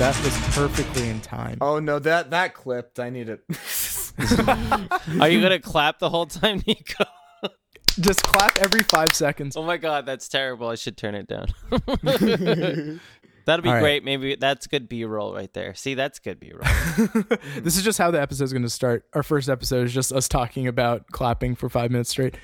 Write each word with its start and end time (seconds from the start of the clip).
That 0.00 0.18
was 0.24 0.34
perfectly 0.56 1.10
in 1.10 1.20
time. 1.20 1.58
Oh 1.60 1.78
no, 1.78 1.98
that 1.98 2.30
that 2.30 2.54
clipped. 2.54 2.98
I 2.98 3.10
need 3.10 3.28
it. 3.28 3.44
Are 5.20 5.28
you 5.28 5.42
gonna 5.42 5.58
clap 5.58 5.98
the 5.98 6.08
whole 6.08 6.24
time, 6.24 6.62
Nico? 6.66 7.04
Just 8.00 8.22
clap 8.22 8.56
every 8.56 8.82
five 8.82 9.12
seconds. 9.12 9.58
Oh 9.58 9.62
my 9.62 9.76
god, 9.76 10.06
that's 10.06 10.26
terrible. 10.26 10.68
I 10.68 10.76
should 10.76 10.96
turn 10.96 11.14
it 11.14 11.28
down. 11.28 11.48
That'd 13.44 13.62
be 13.62 13.68
All 13.68 13.74
right. 13.74 13.80
great. 13.82 14.02
Maybe 14.02 14.36
that's 14.36 14.66
good 14.66 14.88
B-roll 14.88 15.34
right 15.34 15.52
there. 15.52 15.74
See, 15.74 15.92
that's 15.92 16.18
good 16.18 16.40
B-roll. 16.40 16.62
this 17.60 17.76
is 17.76 17.82
just 17.82 17.98
how 17.98 18.10
the 18.10 18.22
episode's 18.22 18.54
going 18.54 18.62
to 18.62 18.70
start. 18.70 19.04
Our 19.12 19.22
first 19.22 19.50
episode 19.50 19.84
is 19.84 19.92
just 19.92 20.14
us 20.14 20.28
talking 20.28 20.66
about 20.66 21.08
clapping 21.08 21.56
for 21.56 21.68
five 21.68 21.90
minutes 21.90 22.08
straight. 22.08 22.38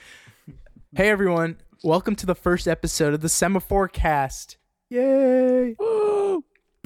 Hey 0.94 1.08
everyone, 1.08 1.56
welcome 1.82 2.16
to 2.16 2.26
the 2.26 2.34
first 2.34 2.68
episode 2.68 3.14
of 3.14 3.22
the 3.22 3.30
Semaphore 3.30 3.88
Cast. 3.88 4.58
Yay! 4.90 5.74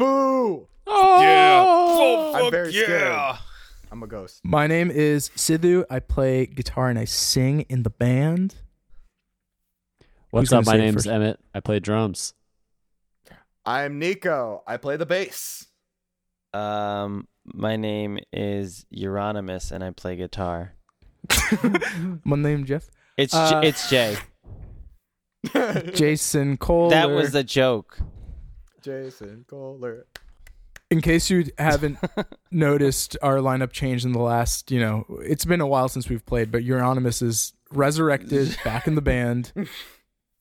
Boo! 0.01 0.67
yeah. 0.87 2.33
I'm 2.35 2.51
very 2.51 2.73
scared. 2.73 3.37
I'm 3.93 4.03
a 4.03 4.07
ghost. 4.07 4.41
My 4.43 4.67
name 4.67 4.91
is 4.91 5.29
Sidhu. 5.37 5.85
I 5.91 5.99
play 6.01 6.47
guitar 6.47 6.89
and 6.89 6.99
I 6.99 7.05
sing 7.05 7.63
in 7.69 7.83
the 7.83 7.91
band. 7.91 8.55
What's 10.31 10.49
Who's 10.49 10.53
up? 10.55 10.65
My 10.65 10.73
say 10.73 10.79
it 10.79 10.83
name's 10.83 10.95
first? 10.95 11.07
Emmett. 11.09 11.39
I 11.55 11.61
play 11.61 11.81
drums. 11.81 12.33
I'm 13.67 13.99
Nico. 13.99 14.63
I 14.67 14.79
play 14.79 14.97
the 14.97 15.05
bass. 15.05 15.67
Um, 16.55 17.29
my 17.45 17.77
name 17.77 18.19
is 18.33 18.87
Euronymous, 18.97 19.71
and 19.71 19.85
I 19.85 19.91
play 19.91 20.17
guitar. 20.17 20.73
My 22.25 22.37
name 22.37 22.65
Jeff. 22.65 22.89
It's 23.19 23.35
Uh, 23.35 23.61
J- 23.61 23.69
it's 23.69 23.91
Jay. 23.91 24.17
Jason 25.95 26.57
Cole. 26.57 26.89
That 26.91 27.11
was 27.11 27.35
a 27.35 27.45
joke. 27.45 27.99
Jason 28.83 29.45
Kohler. 29.49 30.07
In 30.91 31.01
case 31.01 31.31
you 31.31 31.47
haven't 31.59 31.99
noticed, 32.51 33.17
our 33.23 33.37
lineup 33.37 33.71
changed 33.71 34.05
in 34.05 34.13
the 34.13 34.21
last. 34.21 34.71
You 34.71 34.81
know, 34.81 35.05
it's 35.23 35.45
been 35.45 35.61
a 35.61 35.67
while 35.67 35.89
since 35.89 36.09
we've 36.09 36.25
played, 36.27 36.51
but 36.51 36.63
Euronymous 36.63 37.23
is 37.23 37.53
resurrected, 37.71 38.57
back 38.65 38.87
in 38.87 38.97
the 38.97 39.03
band. 39.03 39.53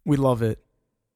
We 0.06 0.18
love 0.18 0.42
it. 0.42 0.60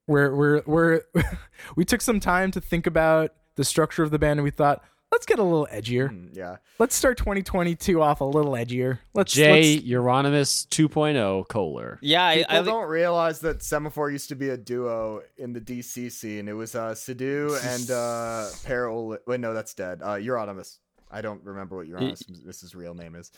We're 0.05 0.35
we're 0.35 0.61
we're 0.65 1.01
we 1.75 1.85
took 1.85 2.01
some 2.01 2.19
time 2.19 2.51
to 2.51 2.61
think 2.61 2.85
about 2.85 3.31
the 3.55 3.63
structure 3.63 4.03
of 4.03 4.11
the 4.11 4.19
band, 4.19 4.39
and 4.39 4.43
we 4.43 4.51
thought, 4.51 4.83
let's 5.13 5.25
get 5.25 5.39
a 5.39 5.43
little 5.43 5.67
edgier. 5.71 6.09
Mm, 6.09 6.35
Yeah. 6.35 6.57
Let's 6.79 6.95
start 6.95 7.17
2022 7.17 8.01
off 8.01 8.19
a 8.19 8.25
little 8.25 8.53
edgier. 8.53 8.99
Let's 9.13 9.31
J 9.31 9.75
let's- 9.75 9.85
Euronymous 9.87 10.67
2.0 10.67 11.47
Kohler. 11.47 11.99
Yeah, 12.01 12.25
I, 12.25 12.37
People 12.39 12.55
I 12.57 12.61
don't 12.63 12.89
realize 12.89 13.39
that 13.41 13.63
Semaphore 13.63 14.09
used 14.11 14.27
to 14.29 14.35
be 14.35 14.49
a 14.49 14.57
duo 14.57 15.21
in 15.37 15.53
the 15.53 15.61
DC 15.61 16.11
scene. 16.11 16.47
It 16.49 16.53
was 16.53 16.75
uh 16.75 16.91
Sidhu 16.91 17.55
and 17.75 17.89
uh 17.91 18.49
Peril. 18.65 19.17
Wait, 19.25 19.39
no, 19.39 19.53
that's 19.53 19.73
dead. 19.73 20.01
Uh 20.03 20.15
Euronymous. 20.15 20.79
I 21.09 21.21
don't 21.21 21.43
remember 21.43 21.77
what 21.77 21.87
Euronymous' 21.87 22.75
real 22.75 22.95
name 22.95 23.15
is. 23.15 23.31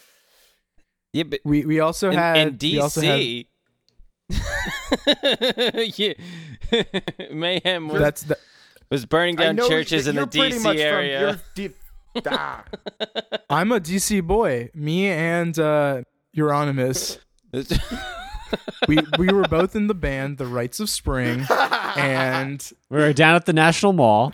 yeah, 1.14 1.24
but 1.24 1.42
we 1.44 1.66
we 1.66 1.82
also 1.82 2.10
in, 2.10 2.18
had 2.18 2.38
in 2.38 2.58
we 2.62 2.80
also 2.80 3.02
had- 3.02 3.20
DC. 3.20 3.48
yeah. 5.98 6.14
Mayhem 7.32 7.88
was, 7.90 8.00
that's 8.02 8.24
the, 8.24 8.38
was 8.90 9.06
burning 9.06 9.36
down 9.36 9.58
churches 9.58 10.08
in 10.08 10.16
the 10.16 10.26
DC 10.28 10.54
much 10.64 10.78
From, 10.78 10.78
area. 10.78 11.20
you're 11.22 11.40
deep. 11.56 11.76
ah. 12.28 12.64
I'm 13.50 13.72
a 13.72 13.80
DC 13.80 14.24
boy. 14.26 14.70
Me 14.74 15.08
and 15.08 15.58
uh, 15.60 16.04
Euronymous. 16.36 17.20
we 18.88 18.98
we 19.18 19.28
were 19.34 19.48
both 19.48 19.76
in 19.76 19.88
the 19.88 19.94
band 19.94 20.38
The 20.38 20.46
Rites 20.46 20.80
of 20.80 20.90
Spring 20.90 21.46
and 21.98 22.72
We 22.90 22.98
were 23.00 23.14
down 23.14 23.36
at 23.36 23.46
the 23.46 23.54
National 23.54 23.94
Mall. 23.94 24.34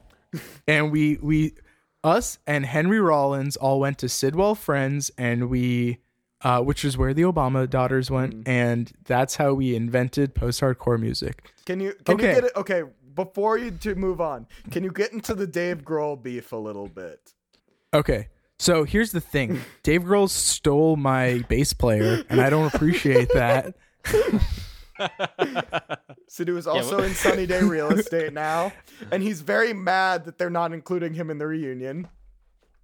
and 0.68 0.92
we 0.92 1.18
we 1.22 1.54
us 2.04 2.40
and 2.48 2.66
Henry 2.66 3.00
Rollins 3.00 3.56
all 3.58 3.80
went 3.80 3.98
to 4.00 4.10
Sidwell 4.10 4.56
Friends 4.56 5.12
and 5.18 5.50
we 5.50 6.00
uh, 6.44 6.60
which 6.62 6.84
is 6.84 6.98
where 6.98 7.14
the 7.14 7.22
Obama 7.22 7.70
daughters 7.70 8.10
went 8.10 8.48
and 8.48 8.92
that's 9.06 9.36
how 9.36 9.54
we 9.54 9.76
invented 9.76 10.34
post-hardcore 10.34 11.00
music. 11.00 11.52
Can 11.66 11.80
you 11.80 11.94
can 12.06 12.16
Okay. 12.16 12.30
you 12.30 12.36
get 12.36 12.44
it? 12.46 12.52
Okay, 12.56 12.84
before 13.16 13.58
you 13.58 13.72
to 13.72 13.96
move 13.96 14.22
on, 14.22 14.48
can 14.70 14.84
you 14.84 14.92
get 14.92 15.12
into 15.14 15.34
the 15.34 15.48
Dave 15.48 15.84
Grohl 15.84 16.22
beef 16.22 16.52
a 16.52 16.58
little 16.58 16.88
bit? 16.88 17.34
Okay. 17.94 18.30
So 18.60 18.84
here's 18.84 19.12
the 19.12 19.22
thing. 19.22 19.60
Dave 19.84 20.04
Grohl 20.04 20.30
stole 20.30 20.96
my 20.96 21.44
bass 21.50 21.74
player 21.74 22.24
and 22.30 22.40
I 22.40 22.50
don't 22.50 22.74
appreciate 22.74 23.30
that. 23.34 23.76
Sidhu 26.30 26.58
is 26.58 26.68
also 26.68 26.98
but- 26.98 27.06
in 27.06 27.14
Sunny 27.14 27.46
Day 27.46 27.62
Real 27.62 27.92
Estate 27.98 28.34
now, 28.34 28.72
and 29.12 29.24
he's 29.24 29.42
very 29.42 29.74
mad 29.74 30.26
that 30.26 30.38
they're 30.38 30.50
not 30.50 30.74
including 30.74 31.14
him 31.14 31.30
in 31.30 31.38
the 31.40 31.48
reunion. 31.48 32.08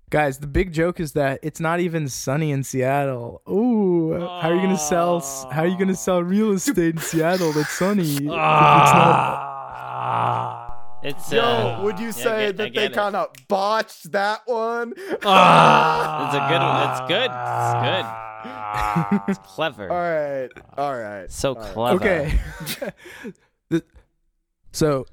Guys, 0.10 0.40
the 0.40 0.48
big 0.48 0.72
joke 0.72 1.02
is 1.02 1.12
that 1.14 1.40
it's 1.44 1.60
not 1.60 1.82
even 1.82 2.08
sunny 2.08 2.52
in 2.52 2.64
Seattle. 2.64 3.42
Ooh, 3.50 4.14
how 4.14 4.50
are 4.50 4.56
you 4.56 4.62
gonna 4.62 4.78
sell? 4.78 5.20
How 5.52 5.64
are 5.64 5.68
you 5.68 5.78
gonna 5.78 5.96
sell 5.96 6.24
real 6.24 6.52
ah. 6.52 6.54
estate 6.54 6.96
in 6.96 7.02
Seattle 7.02 7.52
that's 7.52 7.72
sunny? 7.72 8.04
if 8.04 8.18
it's 8.20 8.24
not- 8.24 8.38
ah. 8.38 9.47
It's 11.04 11.32
Yo, 11.32 11.42
uh, 11.42 11.82
would 11.84 12.00
you 12.00 12.08
yeah, 12.08 12.12
say 12.12 12.46
get- 12.48 12.58
that 12.58 12.74
they 12.74 12.90
kind 12.90 13.16
of 13.16 13.30
botched 13.48 14.12
that 14.12 14.42
one? 14.46 14.94
It's 14.98 15.12
a 15.12 16.48
good 16.50 16.62
one. 16.62 16.90
It's 16.90 17.02
good. 17.08 17.32
It's 17.32 17.74
good. 17.84 18.06
It's 19.28 19.40
clever. 19.40 19.92
All 19.92 19.98
right, 19.98 20.50
all 20.78 20.98
right. 20.98 21.32
So 21.32 21.56
all 21.56 21.62
right. 21.62 21.74
clever. 21.74 21.96
okay. 22.06 22.40
So, 24.72 25.06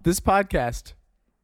this 0.00 0.18
podcast 0.18 0.94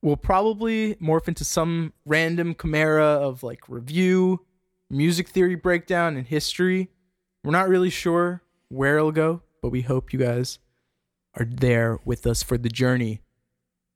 will 0.03 0.16
probably 0.16 0.97
morph 0.97 1.28
into 1.28 1.44
some 1.44 1.92
random 2.04 2.56
chimera 2.60 3.04
of 3.04 3.44
like 3.44 3.69
review, 3.69 4.44
music 4.91 5.28
theory 5.28 5.54
breakdown, 5.54 6.16
and 6.16 6.26
history. 6.26 6.88
We're 7.44 7.53
not 7.53 7.69
really 7.69 7.91
sure 7.91 8.42
where 8.69 8.97
it'll 8.98 9.12
go, 9.12 9.42
but 9.62 9.69
we 9.70 9.82
hope 9.82 10.12
you 10.12 10.19
guys 10.19 10.58
are 11.38 11.44
there 11.44 12.00
with 12.04 12.26
us 12.26 12.42
for 12.42 12.58
the 12.58 12.69
journey. 12.69 13.20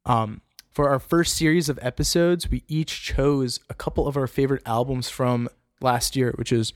Um, 0.04 0.40
for 0.70 0.88
our 0.88 0.98
first 0.98 1.36
series 1.36 1.68
of 1.68 1.78
episodes, 1.82 2.50
we 2.50 2.64
each 2.66 3.02
chose 3.02 3.60
a 3.68 3.74
couple 3.74 4.08
of 4.08 4.16
our 4.16 4.26
favorite 4.26 4.62
albums 4.64 5.08
from 5.08 5.48
last 5.80 6.16
year, 6.16 6.32
which 6.36 6.50
is 6.52 6.72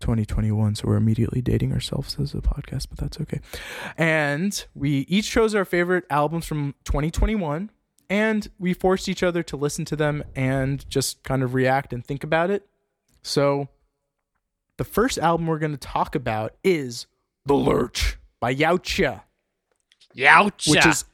2021. 0.00 0.76
So 0.76 0.88
we're 0.88 0.96
immediately 0.96 1.40
dating 1.40 1.72
ourselves 1.72 2.16
as 2.20 2.34
a 2.34 2.38
podcast, 2.38 2.88
but 2.90 2.98
that's 2.98 3.20
okay. 3.20 3.40
And 3.96 4.64
we 4.74 5.00
each 5.08 5.30
chose 5.30 5.54
our 5.54 5.64
favorite 5.64 6.04
albums 6.10 6.46
from 6.46 6.74
2021, 6.84 7.70
and 8.08 8.48
we 8.58 8.72
forced 8.74 9.08
each 9.08 9.22
other 9.22 9.42
to 9.42 9.56
listen 9.56 9.84
to 9.86 9.96
them 9.96 10.22
and 10.36 10.88
just 10.88 11.22
kind 11.24 11.42
of 11.42 11.54
react 11.54 11.92
and 11.92 12.04
think 12.04 12.22
about 12.22 12.50
it. 12.50 12.66
So 13.22 13.68
the 14.76 14.84
first 14.84 15.18
album 15.18 15.46
we're 15.46 15.58
going 15.58 15.72
to 15.72 15.78
talk 15.78 16.14
about 16.14 16.54
is 16.62 17.06
The 17.46 17.54
Lurch 17.54 18.18
by 18.40 18.54
Yautja 18.54 19.22
Youch. 20.16 20.70
which 20.70 20.86
is 20.86 21.04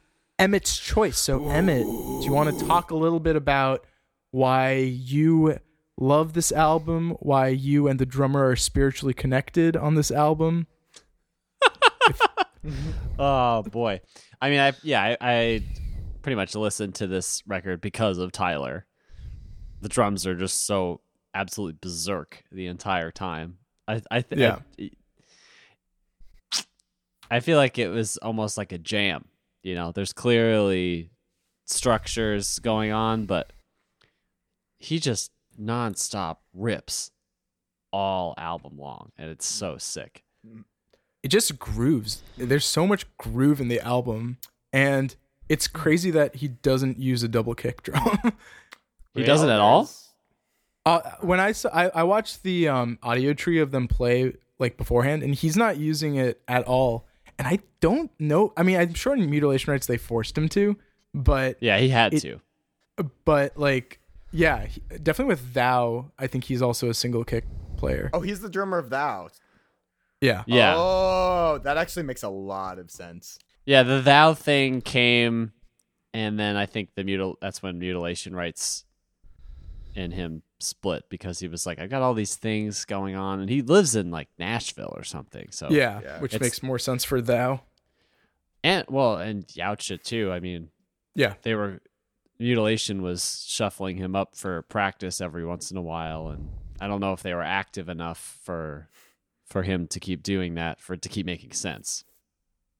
Emmett's 0.41 0.78
choice. 0.78 1.19
So, 1.19 1.49
Emmett, 1.49 1.84
do 1.84 2.21
you 2.25 2.33
want 2.33 2.59
to 2.59 2.67
talk 2.67 2.91
a 2.91 2.97
little 2.97 3.21
bit 3.21 3.37
about 3.37 3.84
why 4.31 4.73
you 4.73 5.59
love 5.99 6.33
this 6.33 6.51
album, 6.51 7.17
why 7.21 7.49
you 7.49 7.87
and 7.89 7.99
the 8.01 8.06
drummer 8.06 8.49
are 8.49 8.56
spiritually 8.56 9.15
connected 9.15 9.77
on 9.77 9.95
this 9.95 10.11
album? 10.11 10.67
Oh 13.19 13.62
boy. 13.62 14.03
I 14.43 14.51
mean, 14.51 14.61
I 14.61 14.75
yeah, 14.83 15.03
I, 15.03 15.17
I 15.23 15.62
pretty 16.21 16.37
much 16.37 16.55
listened 16.55 16.95
to 16.97 17.07
this 17.07 17.43
record 17.47 17.81
because 17.81 18.19
of 18.19 18.33
Tyler. 18.33 18.84
The 19.81 19.89
drums 19.89 20.27
are 20.27 20.34
just 20.34 20.67
so 20.67 21.01
absolutely 21.34 21.78
berserk 21.81 22.45
the 22.53 22.66
entire 22.66 23.10
time. 23.10 23.57
I 23.89 24.03
I 24.10 24.21
th- 24.21 24.39
Yeah. 24.39 24.59
I, 24.78 24.91
I 27.31 27.41
feel 27.41 27.57
like 27.57 27.78
it 27.78 27.89
was 27.89 28.19
almost 28.19 28.59
like 28.59 28.72
a 28.72 28.78
jam. 28.78 29.25
You 29.62 29.74
know, 29.74 29.92
there's 29.92 30.12
clearly 30.12 31.10
structures 31.66 32.59
going 32.59 32.92
on, 32.92 33.27
but 33.27 33.53
he 34.78 34.98
just 34.98 35.30
nonstop 35.60 36.39
rips 36.54 37.10
all 37.92 38.34
album 38.39 38.78
long, 38.78 39.12
and 39.18 39.30
it's 39.30 39.47
so 39.47 39.77
sick. 39.77 40.24
It 41.22 41.28
just 41.28 41.59
grooves. 41.59 42.22
There's 42.39 42.65
so 42.65 42.86
much 42.86 43.04
groove 43.18 43.60
in 43.60 43.68
the 43.68 43.80
album, 43.80 44.39
and 44.72 45.15
it's 45.48 45.68
crazy 45.68 46.10
that 46.13 46.36
he 46.36 46.48
doesn't 46.48 46.98
use 46.98 47.22
a 47.22 47.28
double 47.28 47.54
kick 47.54 47.83
drum. 47.84 48.18
He 49.15 49.24
doesn't 49.24 49.51
at 49.51 49.60
all. 49.60 49.91
Uh, 50.86 51.01
when 51.21 51.41
I 51.41 51.53
saw, 51.53 51.68
I, 51.74 51.89
I 51.89 52.03
watched 52.04 52.42
the 52.42 52.68
um, 52.68 52.98
Audiotree 53.03 53.60
of 53.60 53.71
them 53.71 53.86
play 53.86 54.33
like 54.59 54.77
beforehand, 54.77 55.22
and 55.22 55.34
he's 55.34 55.56
not 55.56 55.77
using 55.77 56.16
it 56.16 56.41
at 56.48 56.65
all. 56.66 57.06
And 57.41 57.48
I 57.48 57.60
don't 57.81 58.10
know. 58.21 58.53
I 58.54 58.63
mean, 58.63 58.77
I'm 58.77 58.92
sure 58.92 59.16
in 59.16 59.31
mutilation 59.31 59.72
rites 59.72 59.87
they 59.87 59.97
forced 59.97 60.37
him 60.37 60.47
to, 60.51 60.77
but 61.15 61.57
Yeah, 61.63 61.78
he 61.78 61.89
had 61.89 62.13
It- 62.13 62.21
to. 62.21 62.41
but 63.25 63.57
like, 63.57 63.98
yeah, 64.31 64.66
he, 64.66 64.83
definitely 65.03 65.33
with 65.33 65.54
Thou, 65.54 66.13
I 66.19 66.27
think 66.27 66.45
he's 66.45 66.60
also 66.60 66.91
a 66.91 66.95
single 66.95 67.25
kick 67.25 67.45
player. 67.78 68.10
Oh, 68.13 68.21
he's 68.21 68.41
the 68.41 68.51
drummer 68.51 68.77
of 68.77 68.91
Thou. 68.91 69.31
Yeah, 70.21 70.45
Yeah. 70.47 70.75
Oh, 70.77 71.59
that 71.65 71.78
actually 71.78 72.03
makes 72.03 72.22
a 72.22 72.28
lot 72.28 72.78
of 72.78 72.91
sense. 72.91 73.39
Yeah, 73.65 73.84
the 73.84 74.03
thou 74.03 74.34
thing 74.34 74.83
came, 74.83 75.53
and 76.13 76.39
then 76.39 76.57
I 76.57 76.66
think 76.66 76.91
the 76.95 77.04
mutil. 77.04 77.37
That's 77.41 77.63
when 77.63 77.78
mutilation 77.78 78.34
rites 78.37 78.84
and 79.97 80.13
him 80.15 80.42
split 80.59 81.04
because 81.09 81.39
he 81.41 81.48
was 81.48 81.66
like, 81.66 81.78
I 81.81 81.87
got 81.87 82.03
all 82.03 82.15
these 82.15 82.37
things 82.37 82.84
going 82.84 83.16
on, 83.16 83.41
and 83.41 83.48
he 83.51 83.63
lives 83.63 83.95
in 83.97 84.10
like 84.10 84.28
Nashville 84.39 84.92
or 84.97 85.04
something. 85.04 85.48
So 85.51 85.69
yeah, 85.71 86.01
Yeah. 86.03 86.21
which 86.21 86.39
makes 86.39 86.63
more 86.63 86.78
sense 86.78 87.04
for 87.04 87.21
thou. 87.21 87.63
and 88.63 88.84
well, 88.89 89.16
and 89.16 89.47
Yautja 89.48 90.03
too. 90.03 90.31
I 90.31 90.41
mean, 90.41 90.69
Yeah. 91.15 91.34
they 91.42 91.54
were 91.54 91.81
mutilation 92.39 93.03
was 93.03 93.45
shuffling 93.48 93.97
him 93.98 94.15
up 94.16 94.34
for 94.37 94.63
practice 94.63 95.21
every 95.21 95.45
once 95.45 95.71
in 95.71 95.77
a 95.77 95.83
while, 95.83 96.28
and 96.28 96.51
I 96.81 96.87
don't 96.89 97.01
know 97.01 97.13
if 97.13 97.22
they 97.22 97.34
were 97.34 97.42
active 97.42 97.89
enough 97.89 98.39
for 98.42 98.89
for 99.47 99.63
him 99.65 99.87
to 99.89 99.98
keep 99.98 100.22
doing 100.22 100.54
that 100.54 100.81
for 100.81 100.95
it 100.95 101.03
to 101.03 101.09
keep 101.09 101.27
making 101.27 101.53
sense. 101.53 102.04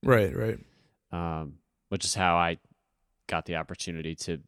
Right, 0.03 0.33
right. 0.35 0.59
um, 1.11 1.55
which 1.89 2.05
is 2.05 2.15
how 2.15 2.37
I 2.37 2.57
got 3.27 3.45
the 3.45 3.57
opportunity 3.57 4.15
to 4.15 4.39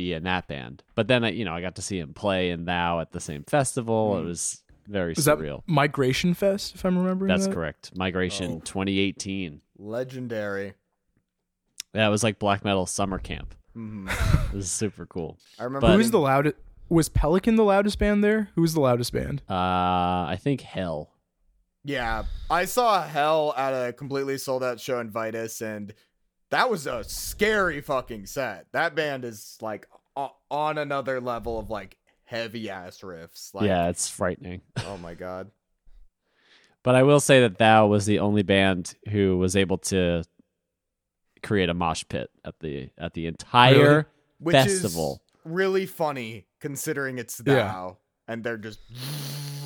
be 0.00 0.12
in 0.12 0.24
that 0.24 0.46
band. 0.46 0.82
But 0.94 1.08
then, 1.08 1.24
I, 1.24 1.30
you 1.30 1.44
know, 1.44 1.54
I 1.54 1.60
got 1.60 1.76
to 1.76 1.82
see 1.82 1.98
him 1.98 2.12
play 2.14 2.50
in 2.50 2.64
Thou 2.66 3.00
at 3.00 3.12
the 3.12 3.20
same 3.20 3.42
festival. 3.44 4.18
It 4.18 4.22
Mm. 4.22 4.26
was 4.26 4.62
very 4.86 5.14
Was 5.16 5.24
that 5.24 5.38
surreal. 5.38 5.62
Migration 5.66 6.34
Fest, 6.34 6.74
if 6.74 6.84
I'm 6.84 6.96
remembering 6.98 7.28
That's 7.28 7.46
that? 7.46 7.54
correct. 7.54 7.92
Migration 7.96 8.52
Oh. 8.56 8.60
2018. 8.64 9.60
Legendary. 9.78 10.74
Yeah, 11.94 12.06
it 12.06 12.10
was 12.10 12.22
like 12.22 12.38
black 12.38 12.64
metal 12.64 12.86
summer 12.86 13.18
camp. 13.18 13.54
hmm 13.74 14.08
It 14.52 14.54
was 14.54 14.70
super 14.70 15.06
cool. 15.06 15.38
I 15.58 15.64
remember. 15.64 15.86
But- 15.88 15.96
Who's 15.96 16.10
the 16.10 16.20
loudest? 16.20 16.56
Was 16.88 17.08
Pelican 17.08 17.56
the 17.56 17.64
loudest 17.64 17.98
band 17.98 18.22
there? 18.22 18.50
Who 18.54 18.60
was 18.62 18.74
the 18.74 18.80
loudest 18.80 19.12
band? 19.12 19.42
Uh, 19.50 19.54
I 19.54 20.38
think 20.40 20.60
Hell. 20.60 21.10
Yeah, 21.82 22.24
I 22.50 22.64
saw 22.64 23.02
Hell 23.02 23.54
at 23.56 23.70
a 23.72 23.92
completely 23.92 24.38
sold 24.38 24.62
out 24.62 24.78
show 24.78 25.00
in 25.00 25.10
Vitus, 25.10 25.60
and 25.62 25.94
that 26.50 26.70
was 26.70 26.86
a 26.86 27.04
scary 27.04 27.80
fucking 27.80 28.26
set. 28.26 28.66
That 28.72 28.94
band 28.94 29.24
is 29.24 29.58
like 29.60 29.86
o- 30.16 30.36
on 30.50 30.78
another 30.78 31.20
level 31.20 31.58
of 31.58 31.70
like 31.70 31.96
heavy 32.24 32.70
ass 32.70 33.00
riffs. 33.00 33.54
Like, 33.54 33.66
yeah, 33.66 33.88
it's 33.88 34.08
frightening. 34.08 34.62
Oh 34.86 34.96
my 34.98 35.14
god. 35.14 35.50
But 36.82 36.94
I 36.94 37.02
will 37.02 37.18
say 37.20 37.40
that 37.40 37.58
Thou 37.58 37.88
was 37.88 38.06
the 38.06 38.20
only 38.20 38.42
band 38.44 38.94
who 39.10 39.36
was 39.38 39.56
able 39.56 39.78
to 39.78 40.22
create 41.42 41.68
a 41.68 41.74
mosh 41.74 42.04
pit 42.08 42.30
at 42.44 42.58
the 42.60 42.90
at 42.96 43.14
the 43.14 43.26
entire 43.26 44.06
Which 44.38 44.54
Festival. 44.54 45.20
is 45.34 45.40
really 45.52 45.86
funny 45.86 46.46
considering 46.60 47.18
it's 47.18 47.42
Yeah. 47.44 47.54
thou, 47.54 47.98
and 48.28 48.44
they're 48.44 48.56
just 48.56 48.80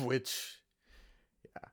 which 0.01 0.60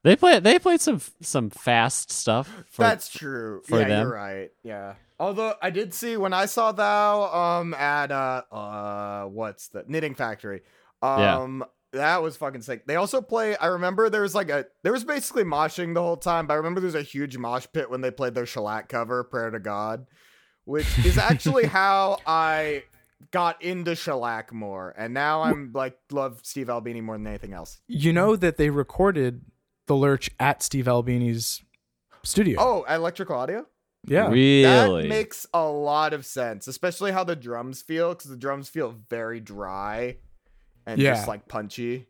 They 0.05 0.17
play. 0.17 0.39
They 0.39 0.59
played 0.59 0.81
some 0.81 1.01
some 1.21 1.51
fast 1.51 2.13
stuff. 2.13 2.49
For, 2.71 2.83
That's 2.83 3.09
true. 3.09 3.63
for 3.67 3.81
yeah, 3.81 3.89
them. 3.89 4.07
you're 4.07 4.15
right. 4.15 4.51
Yeah. 4.63 4.95
Although 5.19 5.55
I 5.61 5.71
did 5.71 5.93
see 5.93 6.17
when 6.17 6.33
I 6.33 6.47
saw 6.47 6.73
thou 6.73 7.59
um 7.59 7.75
at 7.75 8.13
uh 8.13 8.43
uh 8.53 9.25
what's 9.25 9.69
the 9.69 9.85
knitting 9.89 10.15
factory. 10.15 10.63
Yeah. 11.03 11.39
Um 11.39 11.65
that 11.93 12.23
was 12.23 12.37
fucking 12.37 12.63
sick. 12.63 12.87
They 12.87 12.97
also 12.97 13.21
play 13.21 13.57
I 13.57 13.67
remember 13.67 14.09
there 14.09 14.23
was 14.23 14.35
like 14.35 14.51
a 14.51 14.67
there 14.85 14.93
was 14.93 15.05
basically 15.05 15.45
moshing 15.45 15.95
the 15.95 16.03
whole 16.03 16.17
time, 16.17 16.47
but 16.47 16.55
I 16.55 16.59
remember 16.59 16.81
there 16.81 16.87
was 16.87 16.95
a 16.95 17.03
huge 17.03 17.37
mosh 17.37 17.67
pit 17.73 17.91
when 17.91 18.01
they 18.01 18.13
played 18.13 18.35
their 18.35 18.47
shellac 18.47 18.89
cover, 18.89 19.25
Prayer 19.25 19.51
to 19.51 19.59
God, 19.59 20.07
which 20.65 20.87
is 21.05 21.19
actually 21.19 21.67
how 21.67 22.19
I 22.25 22.85
got 23.33 23.61
into 23.63 23.97
shellac 23.97 24.53
more. 24.53 24.95
And 24.97 25.13
now 25.13 25.43
I'm 25.43 25.73
like 25.75 25.99
love 26.13 26.41
Steve 26.45 26.71
Albini 26.71 27.01
more 27.01 27.17
than 27.17 27.27
anything 27.27 27.53
else. 27.53 27.81
You 27.89 28.13
know 28.13 28.37
that 28.37 28.59
they 28.59 28.71
recorded 28.71 29.43
the 29.89 29.97
Lurch 29.97 30.31
at 30.39 30.63
Steve 30.63 30.87
Albini's 30.87 31.63
studio. 32.23 32.57
Oh, 32.61 32.85
electrical 32.89 33.37
audio? 33.37 33.67
yeah. 34.07 34.29
really. 34.31 35.03
That 35.03 35.09
makes 35.09 35.47
a 35.53 35.65
lot 35.67 36.13
of 36.13 36.25
sense, 36.25 36.69
especially 36.69 37.11
how 37.13 37.25
the 37.25 37.35
drums 37.37 37.83
feel, 37.83 38.11
because 38.11 38.31
the 38.31 38.37
drums 38.37 38.69
feel 38.69 38.95
very 39.11 39.41
dry 39.41 40.17
and 40.87 41.01
Yeah. 41.01 41.15
just 41.15 41.27
like 41.29 41.49
punchy. 41.49 42.07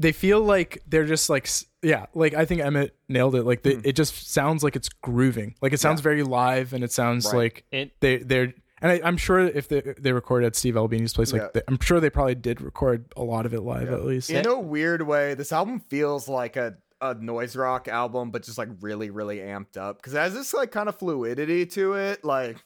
they 0.00 0.12
feel 0.12 0.40
like 0.40 0.80
they're 0.86 1.06
just 1.06 1.28
like 1.28 1.48
yeah 1.82 2.06
like 2.14 2.32
i 2.32 2.44
think 2.44 2.60
emmett 2.60 2.94
nailed 3.08 3.34
it 3.34 3.42
like 3.42 3.62
they, 3.62 3.74
Hmm. 3.74 3.80
it 3.82 3.96
just 3.96 4.30
sounds 4.32 4.62
like 4.62 4.76
it's 4.76 4.88
grooving 4.88 5.56
like 5.60 5.72
it 5.72 5.80
sounds 5.80 5.98
Yeah. 6.00 6.04
very 6.04 6.22
live 6.22 6.72
and 6.72 6.84
it 6.84 6.92
sounds 6.92 7.26
Right. 7.26 7.34
like 7.34 7.64
It 7.72 7.92
they 8.00 8.18
they're 8.18 8.54
and 8.82 8.92
I, 8.92 9.00
i'm 9.04 9.16
sure 9.16 9.38
if 9.40 9.68
they 9.68 9.80
they 9.98 10.12
recorded 10.12 10.46
at 10.46 10.56
steve 10.56 10.76
albini's 10.76 11.12
place 11.14 11.32
like 11.32 11.42
Yeah. 11.42 11.48
they, 11.54 11.62
i'm 11.68 11.78
sure 11.80 12.00
they 12.00 12.10
probably 12.10 12.34
did 12.34 12.60
record 12.60 13.06
a 13.16 13.22
lot 13.24 13.46
of 13.46 13.54
it 13.54 13.60
live 13.62 13.88
Yeah. 13.88 13.94
at 13.96 14.04
least 14.04 14.30
In 14.30 14.46
a 14.46 14.58
weird 14.58 15.02
way, 15.02 15.34
this 15.34 15.52
album 15.52 15.80
feels 15.80 16.28
like 16.28 16.56
a, 16.56 16.76
a 17.00 17.14
noise 17.14 17.54
rock 17.56 17.86
album, 17.88 18.30
but 18.32 18.42
just 18.42 18.58
like 18.58 18.68
really, 18.80 19.10
really 19.10 19.38
amped 19.38 19.76
up. 19.76 19.98
Because 19.98 20.14
it 20.14 20.18
has 20.18 20.34
this 20.34 20.52
like 20.52 20.72
kind 20.72 20.88
of 20.88 20.98
fluidity 20.98 21.64
to 21.66 21.94
it. 21.94 22.24
Like 22.24 22.56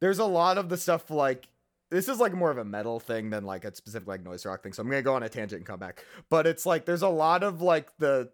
there's 0.00 0.18
a 0.18 0.24
lot 0.26 0.58
of 0.58 0.68
the 0.68 0.76
stuff 0.76 1.10
like 1.10 1.48
this 1.90 2.06
is 2.06 2.20
like 2.20 2.34
more 2.34 2.50
of 2.50 2.58
a 2.58 2.64
metal 2.66 3.00
thing 3.00 3.30
than 3.30 3.44
like 3.44 3.64
a 3.64 3.74
specific 3.74 4.06
like 4.06 4.22
noise 4.22 4.44
rock 4.44 4.62
thing. 4.62 4.74
So 4.74 4.82
I'm 4.82 4.90
gonna 4.90 5.00
go 5.02 5.14
on 5.14 5.22
a 5.22 5.28
tangent 5.30 5.60
and 5.60 5.66
come 5.66 5.78
back. 5.80 6.04
But 6.28 6.46
it's 6.46 6.66
like 6.66 6.84
there's 6.84 7.00
a 7.02 7.08
lot 7.08 7.42
of 7.42 7.62
like 7.62 7.88
the 7.98 8.30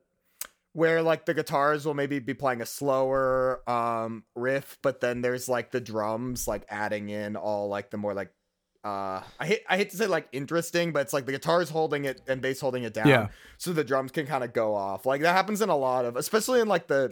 where 0.74 1.02
like 1.02 1.24
the 1.24 1.32
guitars 1.34 1.86
will 1.86 1.94
maybe 1.94 2.18
be 2.18 2.34
playing 2.34 2.60
a 2.60 2.66
slower 2.66 3.62
um 3.70 4.24
riff, 4.36 4.76
but 4.82 5.00
then 5.00 5.22
there's 5.22 5.48
like 5.48 5.70
the 5.70 5.80
drums 5.80 6.46
like 6.46 6.64
adding 6.68 7.08
in 7.08 7.36
all 7.36 7.68
like 7.68 7.90
the 7.90 7.96
more 7.96 8.12
like 8.12 8.30
uh 8.84 9.22
I 9.40 9.46
hate 9.46 9.60
I 9.68 9.76
hate 9.78 9.90
to 9.90 9.96
say 9.96 10.06
like 10.06 10.28
interesting, 10.32 10.92
but 10.92 11.00
it's 11.02 11.12
like 11.12 11.26
the 11.26 11.32
guitar's 11.32 11.70
holding 11.70 12.04
it 12.04 12.20
and 12.26 12.42
bass 12.42 12.60
holding 12.60 12.82
it 12.82 12.92
down. 12.92 13.06
Yeah. 13.08 13.28
So 13.56 13.72
the 13.72 13.84
drums 13.84 14.10
can 14.10 14.26
kind 14.26 14.44
of 14.44 14.52
go 14.52 14.74
off. 14.74 15.06
Like 15.06 15.22
that 15.22 15.32
happens 15.34 15.62
in 15.62 15.70
a 15.70 15.76
lot 15.76 16.04
of 16.04 16.16
especially 16.16 16.60
in 16.60 16.68
like 16.68 16.88
the 16.88 17.08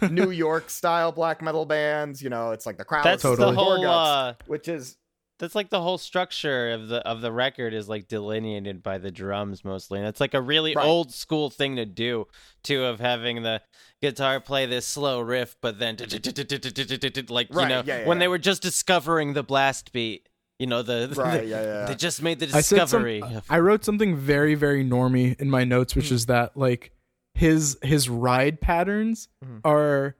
New 0.10 0.30
York 0.30 0.68
style 0.70 1.12
black 1.12 1.42
metal 1.42 1.64
bands, 1.66 2.22
you 2.22 2.30
know, 2.30 2.50
it's 2.50 2.66
like 2.66 2.78
the 2.78 2.84
crowd 2.84 3.04
that's 3.04 3.22
Totally. 3.22 3.52
the 3.52 3.56
whole 3.56 3.86
uh 3.86 4.34
which 4.46 4.66
is 4.68 4.96
that's 5.38 5.54
like 5.54 5.70
the 5.70 5.80
whole 5.82 5.98
structure 5.98 6.70
of 6.70 6.88
the 6.88 6.98
of 7.06 7.20
the 7.20 7.32
record 7.32 7.74
is 7.74 7.88
like 7.88 8.06
delineated 8.08 8.82
by 8.82 8.98
the 8.98 9.10
drums 9.10 9.64
mostly 9.64 9.98
and 9.98 10.06
it's 10.08 10.20
like 10.20 10.34
a 10.34 10.40
really 10.40 10.74
Right. 10.74 10.86
old 10.86 11.12
school 11.12 11.50
thing 11.50 11.76
to 11.76 11.84
do 11.84 12.26
too 12.62 12.84
of 12.84 13.00
having 13.00 13.42
the 13.42 13.60
guitar 14.00 14.40
play 14.40 14.66
this 14.66 14.86
slow 14.86 15.20
riff 15.20 15.56
but 15.60 15.78
then 15.78 15.96
like 15.98 17.48
you 17.50 17.56
know 17.68 17.82
yeah, 17.84 17.98
yeah, 18.00 18.06
when 18.08 18.18
they 18.18 18.28
were 18.28 18.38
just 18.38 18.62
discovering 18.62 19.32
the 19.34 19.42
blast 19.42 19.92
beat 19.92 20.28
you 20.58 20.66
know 20.66 20.82
the, 20.82 21.12
right, 21.16 21.46
yeah, 21.46 21.62
yeah. 21.62 21.84
they 21.86 21.94
just 21.94 22.22
made 22.22 22.38
the 22.38 22.46
I 22.56 22.60
said 22.60 22.88
some- 22.88 23.02
discovery 23.02 23.22
I 23.50 23.58
wrote 23.58 23.84
something 23.84 24.16
very 24.16 24.54
very 24.54 24.84
normy 24.84 25.38
in 25.40 25.50
my 25.50 25.64
notes, 25.64 25.96
which 25.96 26.08
Hmm. 26.10 26.14
is 26.14 26.26
that 26.26 26.56
like 26.56 26.92
his 27.34 27.78
his 27.82 28.08
ride 28.08 28.60
patterns 28.60 29.28
Mhm. 29.44 29.60
are 29.64 30.14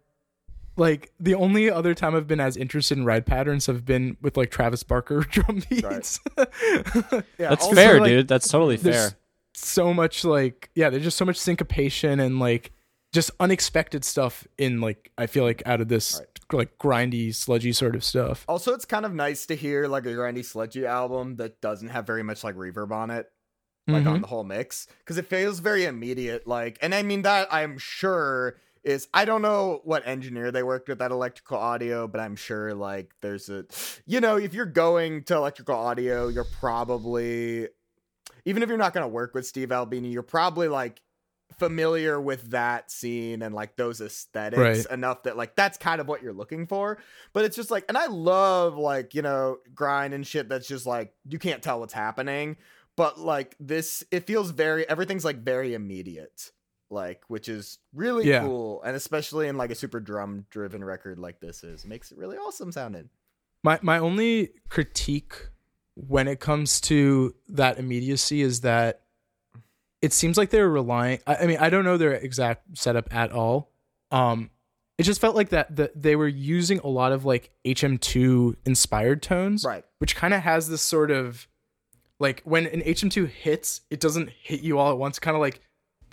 like 0.77 1.13
the 1.21 1.35
only 1.35 1.71
other 1.71 1.95
time 1.95 2.15
I've 2.15 2.27
been 2.27 2.41
as 2.41 2.57
interested 2.57 2.97
in 2.99 3.05
ride 3.05 3.27
patterns 3.27 3.67
have 3.67 3.85
been 3.85 4.17
with 4.23 4.37
like 4.37 4.51
Travis 4.51 4.83
Barker 4.83 5.21
drum 5.31 5.63
beats. 5.69 6.21
yeah, 6.39 7.23
That's 7.39 7.65
also, 7.65 7.75
fair, 7.75 8.01
like, 8.01 8.09
dude. 8.09 8.29
That's 8.29 8.49
totally 8.49 8.77
fair. 8.77 9.11
so 9.55 9.93
much 9.93 10.25
like 10.25 10.71
yeah, 10.75 10.91
there's 10.91 11.03
just 11.05 11.17
so 11.19 11.25
much 11.25 11.37
syncopation 11.37 12.21
and 12.21 12.39
like 12.39 12.73
just 13.13 13.31
unexpected 13.41 14.05
stuff 14.05 14.47
in 14.57 14.81
like 14.81 15.11
I 15.19 15.27
feel 15.27 15.45
like 15.45 15.63
out 15.67 15.81
of 15.81 15.89
this 15.89 16.21
like 16.53 16.79
grindy 16.79 17.35
sludgy 17.35 17.73
sort 17.73 17.95
of 17.95 18.03
stuff. 18.05 18.45
Also, 18.49 18.73
it's 18.75 18.85
kind 18.85 19.05
of 19.07 19.15
nice 19.15 19.47
to 19.47 19.55
hear 19.55 19.87
like 19.87 20.05
a 20.07 20.11
grindy 20.11 20.45
sludgy 20.45 20.87
album 20.87 21.37
that 21.37 21.61
doesn't 21.61 21.89
have 21.89 22.07
very 22.07 22.23
much 22.23 22.43
like 22.45 22.55
reverb 22.57 22.91
on 22.93 23.11
it. 23.11 23.31
like 23.89 24.07
on 24.07 24.19
Mhm. 24.19 24.21
the 24.21 24.27
whole 24.29 24.45
mix 24.45 24.87
because 25.01 25.19
it 25.19 25.27
feels 25.27 25.59
very 25.59 25.87
immediate 25.87 26.47
like 26.47 26.79
and 26.83 26.95
i 26.95 27.03
mean 27.03 27.23
that 27.23 27.49
i'm 27.53 27.79
sure 27.79 28.55
is 28.85 29.09
i 29.15 29.25
don't 29.25 29.43
know 29.43 29.81
what 29.85 30.07
engineer 30.07 30.51
they 30.51 30.63
worked 30.63 30.89
with 30.89 31.01
at 31.01 31.11
electrical 31.11 31.57
audio 31.59 32.07
but 32.09 32.21
i'm 32.21 32.37
sure 32.37 32.75
like 32.75 33.13
there's 33.21 33.49
a 33.49 33.65
you 34.07 34.21
know 34.21 34.37
if 34.37 34.55
you're 34.55 34.67
going 34.67 35.23
to 35.23 35.35
electrical 35.37 35.75
audio 35.77 36.29
you're 36.29 36.45
probably 36.45 37.69
even 38.45 38.63
if 38.63 38.69
you're 38.69 38.79
not 38.79 38.93
going 38.93 39.05
to 39.05 39.09
work 39.09 39.35
with 39.35 39.47
steve 39.47 39.71
albini 39.73 40.09
you're 40.09 40.23
probably 40.23 40.69
like 40.69 41.01
familiar 41.59 42.19
with 42.21 42.51
that 42.51 42.91
scene 42.91 43.43
and 43.43 43.55
like 43.55 43.77
those 43.77 44.01
aesthetics 44.01 44.59
Right. 44.59 44.87
enough 44.91 45.25
that 45.25 45.37
like 45.37 45.55
that's 45.55 45.77
kind 45.77 46.01
of 46.01 46.09
what 46.09 46.23
you're 46.23 46.33
looking 46.33 46.67
for 46.67 46.99
but 47.35 47.45
it's 47.45 47.55
just 47.55 47.71
like 47.71 47.85
and 47.89 47.97
i 47.99 48.07
love 48.07 48.77
like 48.79 49.15
you 49.15 49.23
know 49.23 49.59
grind 49.75 50.15
and 50.15 50.27
shit 50.27 50.49
that's 50.49 50.67
just 50.67 50.87
like 50.87 51.13
you 51.29 51.39
can't 51.39 51.63
tell 51.63 51.79
what's 51.79 51.93
happening 51.93 52.57
but 52.97 53.19
like 53.19 53.55
this 53.61 54.03
it 54.11 54.27
feels 54.27 54.51
very 54.51 54.89
everything's 54.89 55.25
like 55.27 55.39
very 55.43 55.75
immediate 55.75 56.51
like 56.93 57.23
which 57.29 57.49
is 57.49 57.79
really 57.95 58.29
Yeah. 58.29 58.41
cool 58.43 58.83
and 58.83 58.95
especially 58.95 59.49
in 59.49 59.57
like 59.57 59.71
a 59.71 59.75
super 59.75 59.99
drum 59.99 60.47
driven 60.51 60.85
record 60.85 61.19
like 61.19 61.41
this 61.41 61.65
is 61.65 61.85
makes 61.85 62.13
it 62.13 62.19
really 62.19 62.37
awesome 62.37 62.71
sounding 62.71 63.09
My 63.65 63.79
my 63.83 63.99
only 63.99 64.51
critique 64.69 65.35
when 65.95 66.29
it 66.29 66.39
comes 66.41 66.81
to 66.83 67.35
that 67.49 67.79
immediacy 67.79 68.43
is 68.43 68.61
that 68.63 69.01
it 70.01 70.13
seems 70.13 70.37
like 70.37 70.51
they're 70.51 70.69
relying. 70.69 71.21
I, 71.29 71.37
I 71.37 71.47
mean, 71.47 71.59
I 71.61 71.71
don't 71.71 71.85
know 71.85 71.97
their 71.97 72.15
exact 72.15 72.77
setup 72.77 73.15
at 73.15 73.31
all. 73.31 73.71
Um, 74.11 74.51
it 74.99 75.05
just 75.05 75.21
felt 75.21 75.37
like 75.37 75.51
that 75.51 75.77
that 75.77 76.03
they 76.03 76.17
were 76.17 76.27
using 76.27 76.81
a 76.81 76.89
lot 76.89 77.13
of 77.13 77.25
like 77.25 77.53
HM2 77.65 78.57
inspired 78.67 79.23
tones, 79.23 79.65
right 79.65 79.85
which 79.99 80.17
kind 80.17 80.35
of 80.35 80.43
has 80.43 80.69
this 80.69 80.83
sort 80.83 81.11
of 81.13 81.47
like 82.19 82.43
when 82.45 82.67
an 82.67 82.81
HM2 82.83 83.29
hits, 83.29 83.83
it 83.91 84.01
doesn't 84.01 84.31
hit 84.31 84.61
you 84.63 84.79
all 84.79 84.91
at 84.91 84.99
once. 84.99 85.19
Kind 85.21 85.37
of 85.37 85.41
like 85.41 85.61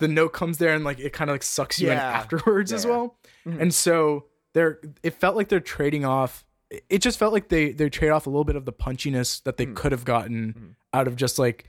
the 0.00 0.08
note 0.08 0.32
comes 0.32 0.58
there 0.58 0.74
and 0.74 0.82
like 0.84 0.98
it 0.98 1.12
kind 1.12 1.30
of 1.30 1.34
like 1.34 1.44
sucks 1.44 1.80
you 1.80 1.88
in 1.90 1.96
Yeah. 1.96 2.02
afterwards 2.10 2.72
as 2.72 2.84
Yeah. 2.84 2.90
well. 2.90 3.16
Mhm. 3.46 3.60
And 3.60 3.72
so 3.74 4.26
they're 4.52 4.80
it 5.04 5.14
felt 5.14 5.36
like 5.36 5.48
they're 5.48 5.60
trading 5.60 6.04
off. 6.04 6.44
It 6.88 6.98
just 7.00 7.18
felt 7.18 7.32
like 7.32 7.48
they 7.48 7.70
they 7.72 7.88
trade 7.88 8.10
off 8.10 8.26
a 8.26 8.30
little 8.30 8.44
bit 8.44 8.56
of 8.56 8.64
the 8.64 8.72
punchiness 8.72 9.40
that 9.44 9.56
they 9.56 9.66
Mhm. 9.66 9.76
could 9.76 9.92
have 9.92 10.04
gotten 10.04 10.52
Mhm. 10.52 10.74
out 10.98 11.06
of 11.06 11.14
just 11.16 11.38
like 11.38 11.68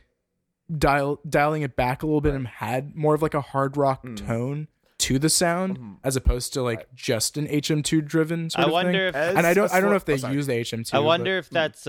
dial 0.78 1.20
dialing 1.30 1.62
it 1.64 1.76
back 1.76 2.02
a 2.02 2.06
little 2.06 2.22
bit 2.22 2.34
and 2.34 2.48
had 2.48 2.96
more 2.96 3.14
of 3.14 3.22
like 3.22 3.34
a 3.34 3.42
hard 3.42 3.76
rock 3.78 4.06
tone 4.16 4.68
to 5.00 5.18
the 5.18 5.30
sound 5.30 5.80
Mhm. 5.80 5.96
as 6.04 6.16
opposed 6.16 6.54
to 6.54 6.62
like 6.62 6.88
just 6.94 7.36
an 7.36 7.48
HM2 7.48 8.02
driven 8.02 8.50
sort 8.52 8.64
I 8.64 8.68
of 8.68 8.72
wonder 8.72 8.92
thing. 8.92 9.08
if 9.10 9.16
As 9.16 9.36
and 9.36 9.48
I 9.48 9.54
don't 9.56 9.72
a 9.72 9.74
I 9.74 9.80
don't 9.82 9.90
know 9.90 9.96
if 9.96 10.06
they 10.06 10.22
oh, 10.24 10.30
use 10.32 10.46
the 10.48 10.54
HM2. 10.54 10.94
I 10.94 10.98
but- 11.00 11.04
wonder 11.04 11.38
if 11.40 11.50
that's 11.50 11.84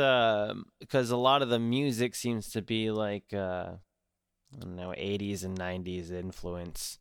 because 0.81 1.11
a 1.11 1.17
lot 1.17 1.43
of 1.43 1.49
the 1.51 1.59
music 1.59 2.15
seems 2.15 2.51
to 2.53 2.63
be 2.63 2.91
like 2.91 3.33
uh, 3.35 3.73
I 4.55 4.59
don't 4.61 4.77
know, 4.77 4.91
80s 4.97 5.45
and 5.45 5.57
90s 5.59 6.11
influence. 6.11 6.99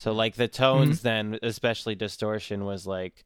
So 0.00 0.12
like 0.12 0.34
the 0.36 0.48
tones, 0.48 1.02
then 1.02 1.38
especially 1.42 1.94
distortion 1.94 2.64
was 2.64 2.86
like, 2.86 3.24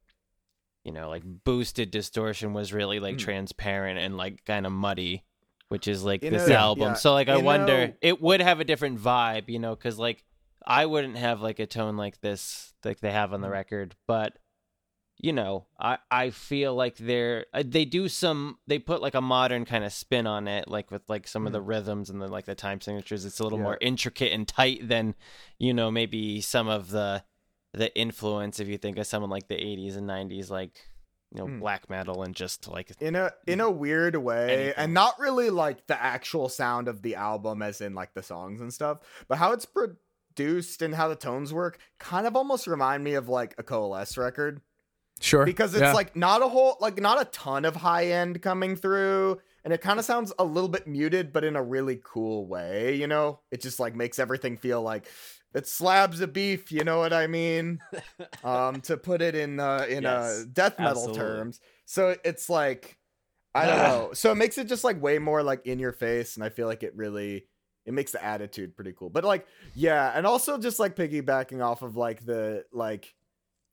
you 0.85 0.93
know, 0.93 1.09
like 1.09 1.23
boosted 1.25 1.91
distortion 1.91 2.53
was 2.53 2.73
really 2.73 3.01
like 3.01 3.17
Mm. 3.17 3.21
transparent 3.21 3.99
and 3.99 4.17
like 4.17 4.45
kind 4.45 4.67
of 4.67 4.73
muddy, 4.73 5.25
which 5.69 5.87
is 5.89 6.05
like 6.05 6.23
You 6.23 6.31
this 6.31 6.49
know- 6.49 6.55
album. 6.57 6.89
yeah, 6.89 6.95
so 6.95 7.13
like 7.15 7.29
I 7.29 7.37
you 7.39 7.45
wonder, 7.45 7.87
know- 7.89 7.95
it 8.03 8.21
would 8.21 8.41
have 8.43 8.61
a 8.61 8.65
different 8.65 8.99
vibe, 9.01 9.49
you 9.49 9.59
know, 9.59 9.75
because 9.75 9.99
like 9.99 10.25
I 10.67 10.87
wouldn't 10.87 11.17
have 11.17 11.41
like 11.41 11.59
a 11.59 11.67
tone 11.67 11.97
like 11.97 12.21
this 12.21 12.75
like 12.85 13.01
they 13.01 13.13
have 13.13 13.33
on 13.33 13.41
the 13.41 13.49
Mm. 13.49 13.53
record, 13.53 13.97
but 14.07 14.37
you 15.19 15.33
know, 15.33 15.67
I 15.79 15.99
I 16.11 16.31
feel 16.31 16.75
like 16.75 16.97
they're 16.97 17.47
uh, 17.55 17.63
they 17.65 17.85
do 17.85 18.09
some 18.09 18.59
they 18.67 18.79
put 18.79 19.01
like 19.01 19.15
a 19.15 19.21
modern 19.21 19.65
kind 19.65 19.85
of 19.85 19.93
spin 19.93 20.27
on 20.27 20.49
it, 20.49 20.69
like 20.69 20.91
with 20.91 21.03
like 21.09 21.27
some 21.29 21.47
of 21.47 21.53
the 21.53 21.61
rhythms 21.61 22.11
and 22.11 22.21
the 22.21 22.29
like 22.29 22.45
the 22.47 22.55
time 22.55 22.81
signatures. 22.81 23.25
It's 23.25 23.41
a 23.41 23.43
little 23.45 23.59
Mm. 23.59 23.63
Yeah. 23.63 23.65
more 23.65 23.79
intricate 23.81 24.33
and 24.33 24.47
tight 24.47 24.89
than 24.89 25.15
you 25.59 25.73
know 25.73 25.91
maybe 25.91 26.41
some 26.41 26.69
of 26.69 26.91
the 26.91 27.23
the 27.73 27.97
influence 27.99 28.61
if 28.61 28.69
you 28.69 28.77
think 28.79 28.99
of 28.99 29.07
someone 29.07 29.31
like 29.31 29.49
the 29.49 29.55
80s 29.57 29.97
and 29.97 30.09
90s 30.09 30.51
like 30.51 30.79
you 31.33 31.39
know 31.41 31.47
Mm. 31.49 31.61
black 31.61 31.89
metal 31.91 32.23
and 32.23 32.35
just 32.35 32.69
like 32.69 32.93
in 33.01 33.17
a 33.17 33.33
in 33.47 33.61
a 33.61 33.71
weird 33.71 34.15
way 34.17 34.51
Anything. 34.53 34.75
and 34.77 34.95
not 34.95 35.19
really 35.19 35.51
like 35.51 35.87
the 35.89 36.01
actual 36.01 36.49
sound 36.49 36.87
of 36.87 37.03
the 37.03 37.15
album 37.17 37.63
as 37.63 37.81
in 37.81 37.95
like 37.95 38.15
the 38.15 38.23
songs 38.23 38.61
and 38.61 38.73
stuff 38.73 38.99
but 39.29 39.39
how 39.39 39.51
it's 39.53 39.67
produced 39.67 40.83
and 40.83 40.95
how 40.95 41.09
the 41.09 41.17
tones 41.17 41.53
work 41.53 41.79
kind 41.99 42.27
of 42.27 42.37
almost 42.37 42.67
remind 42.69 43.03
me 43.03 43.15
of 43.15 43.29
like 43.29 43.55
a 43.59 43.63
coalesce 43.65 44.17
record 44.17 44.61
sure. 45.21 45.45
Because 45.45 45.75
it's 45.75 45.83
Yeah. 45.83 45.93
like 45.93 46.15
not 46.17 46.43
a 46.43 46.49
whole 46.49 46.77
like 46.81 47.01
not 47.01 47.21
a 47.21 47.25
ton 47.27 47.65
of 47.65 47.77
high 47.77 48.07
end 48.07 48.43
coming 48.43 48.77
through 48.77 49.41
and 49.65 49.73
it 49.73 49.81
kind 49.81 49.99
of 49.99 50.05
sounds 50.05 50.33
a 50.39 50.45
little 50.45 50.69
bit 50.69 50.87
muted 50.87 51.33
but 51.33 51.45
in 51.45 51.57
a 51.57 51.63
really 51.63 52.01
cool 52.05 52.47
way 52.47 52.95
you 52.97 53.07
know? 53.07 53.41
It 53.51 53.61
just 53.61 53.79
like 53.81 53.95
makes 53.95 54.19
everything 54.19 54.57
feel 54.57 54.83
like 54.83 55.07
it's 55.55 55.71
slabs 55.71 56.21
of 56.21 56.33
beef 56.33 56.73
you 56.73 56.83
know 56.85 56.99
what 56.99 57.13
i 57.13 57.27
mean? 57.27 57.79
Um 58.45 58.81
to 58.83 58.97
put 58.97 59.23
it 59.23 59.35
in 59.35 59.61
uh 59.61 59.87
in 59.89 60.03
Yes, 60.03 60.43
uh 60.43 60.45
death 60.53 60.79
metal 60.79 60.91
absolutely. 61.05 61.21
terms. 61.23 61.61
So 61.87 62.17
it's 62.25 62.51
like 62.51 62.99
i 63.55 63.67
don't 63.67 63.79
know. 63.79 64.11
So 64.15 64.33
it 64.33 64.37
makes 64.37 64.59
it 64.59 64.67
just 64.69 64.85
like 64.85 65.01
way 65.01 65.19
more 65.19 65.43
like 65.43 65.65
in 65.67 65.79
your 65.79 65.93
face 65.93 66.37
and 66.37 66.45
i 66.45 66.49
feel 66.49 66.67
like 66.67 66.83
it 66.83 66.95
really 66.97 67.47
it 67.87 67.93
makes 67.93 68.13
the 68.13 68.25
attitude 68.25 68.75
pretty 68.77 68.93
cool. 68.93 69.11
But 69.11 69.25
like 69.25 69.47
yeah 69.75 70.13
and 70.15 70.27
also 70.27 70.59
just 70.59 70.79
like 70.79 70.97
piggybacking 70.97 71.63
off 71.65 71.83
of 71.83 71.97
like 71.97 72.25
the 72.27 72.65
like 72.73 73.15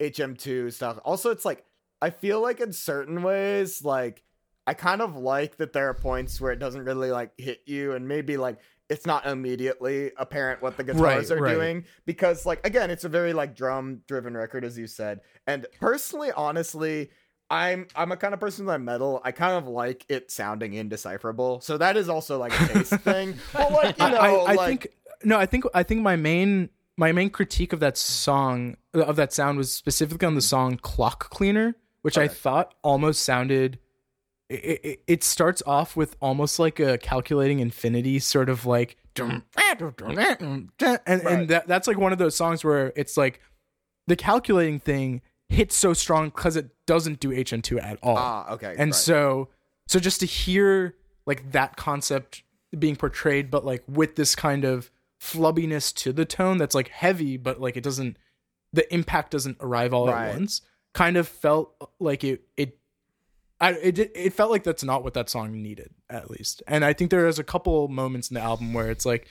hm2 0.02 0.74
stuff. 0.74 0.98
Also 1.06 1.30
it's 1.32 1.46
like 1.46 1.64
i 2.02 2.10
feel 2.10 2.42
like 2.42 2.60
in 2.60 2.74
certain 2.74 3.22
ways 3.22 3.84
like 3.86 4.24
i 4.66 4.74
kind 4.74 5.02
of 5.02 5.16
like 5.16 5.58
that 5.58 5.72
there 5.74 5.88
are 5.90 5.94
points 5.94 6.42
where 6.42 6.52
it 6.52 6.58
doesn't 6.60 6.84
really 6.84 7.12
like 7.12 7.32
hit 7.38 7.60
you 7.68 7.94
and 7.94 8.08
maybe 8.08 8.38
like 8.38 8.58
it's 8.90 9.06
not 9.06 9.26
immediately 9.28 10.12
apparent 10.18 10.62
what 10.62 10.76
the 10.78 10.84
guitars 10.84 11.30
Right, 11.30 11.32
are 11.38 11.42
right. 11.42 11.54
doing 11.54 11.86
because 12.06 12.46
like 12.46 12.66
again 12.66 12.90
it's 12.90 13.04
a 13.04 13.10
very 13.10 13.34
like 13.34 13.56
drum 13.56 14.02
driven 14.08 14.36
record 14.36 14.66
as 14.66 14.78
you 14.78 14.88
said. 14.88 15.22
And 15.48 15.66
personally 15.80 16.32
honestly 16.36 17.10
i'm 17.50 17.88
i'm 17.96 18.12
a 18.12 18.18
kind 18.18 18.34
of 18.34 18.40
person 18.40 18.66
that 18.66 18.80
metal 18.82 19.22
i 19.24 19.32
kind 19.32 19.56
of 19.58 19.68
like 19.68 20.06
it 20.10 20.32
sounding 20.32 20.74
indecipherable. 20.74 21.62
So 21.62 21.78
that 21.78 21.96
is 21.98 22.10
also 22.10 22.38
like 22.40 22.54
a 22.60 22.68
taste 22.74 22.94
thing. 23.02 23.36
But 23.54 23.72
like 23.72 23.98
you 24.00 24.06
I- 24.06 24.10
I, 24.12 24.30
I 24.32 24.54
like 24.56 24.68
think 24.70 24.88
no, 25.24 25.38
I 25.38 25.46
think 25.46 25.66
I 25.76 25.84
think 25.84 26.02
my 26.02 26.16
main 26.16 26.70
my 27.02 27.12
main 27.12 27.32
critique 27.32 27.74
of 27.74 27.80
that 27.80 27.98
song 27.98 28.78
of 28.94 29.16
that 29.16 29.34
sound 29.34 29.58
was 29.58 29.74
specifically 29.74 30.28
on 30.28 30.36
the 30.36 30.42
song 30.42 30.78
"Clock 30.78 31.32
Cleaner," 31.32 31.76
which 32.04 32.16
I 32.16 32.28
thought 32.28 32.76
almost 32.84 33.24
sounded. 33.24 33.80
It, 34.50 34.82
it, 34.84 35.04
it 35.08 35.24
starts 35.24 35.64
off 35.66 35.96
with 35.96 36.16
almost 36.22 36.60
like 36.60 36.80
a 36.80 36.98
calculating 37.00 37.60
infinity 37.60 38.20
sort 38.20 38.50
of 38.50 38.66
like 38.68 38.98
and 41.08 41.22
and 41.24 41.48
that 41.50 41.68
that's 41.68 41.88
like 41.88 41.98
one 41.98 42.12
of 42.12 42.20
those 42.20 42.36
songs 42.36 42.64
where 42.64 42.94
it's 42.96 43.18
like 43.18 43.42
the 44.06 44.16
calculating 44.16 44.80
thing 44.80 45.22
hits 45.50 45.76
so 45.76 45.94
strong 45.94 46.30
because 46.30 46.56
it 46.56 46.70
doesn't 46.86 47.20
do 47.20 47.30
HM2 47.30 47.82
at 47.82 47.98
all 48.04 48.18
ah 48.18 48.54
okay 48.54 48.76
and 48.78 48.92
right. 48.92 48.96
so 48.96 49.48
so 49.88 50.00
just 50.00 50.20
to 50.20 50.26
hear 50.26 50.96
like 51.26 51.52
that 51.54 51.78
concept 51.78 52.44
being 52.78 52.98
portrayed 52.98 53.50
but 53.50 53.66
like 53.66 53.84
with 53.88 54.18
this 54.18 54.36
kind 54.36 54.66
of 54.66 54.92
flubbiness 55.22 55.94
to 55.94 56.12
the 56.12 56.26
tone 56.26 56.58
that's 56.58 56.74
like 56.76 56.88
heavy 56.90 57.38
but 57.38 57.62
like 57.62 57.78
it 57.78 57.84
doesn't 57.84 58.18
the 58.74 58.92
impact 58.94 59.32
doesn't 59.32 59.58
arrive 59.60 59.94
all 59.94 60.08
Right. 60.08 60.30
at 60.30 60.34
once 60.36 60.62
kind 60.94 61.16
of 61.16 61.28
felt 61.28 61.74
like 62.00 62.24
it 62.24 62.42
it 62.58 62.78
I, 63.60 63.74
it 63.74 64.00
it 64.00 64.34
felt 64.34 64.50
like 64.50 64.64
that's 64.64 64.84
not 64.84 65.04
what 65.04 65.14
that 65.14 65.30
song 65.30 65.62
needed 65.62 65.92
at 66.10 66.32
least 66.32 66.64
and 66.68 66.84
i 66.84 66.94
think 66.94 67.12
there 67.12 67.28
is 67.28 67.38
a 67.38 67.44
couple 67.44 67.88
moments 67.88 68.32
in 68.32 68.36
the 68.36 68.42
album 68.42 68.74
where 68.74 68.90
it's 68.90 69.06
like 69.06 69.28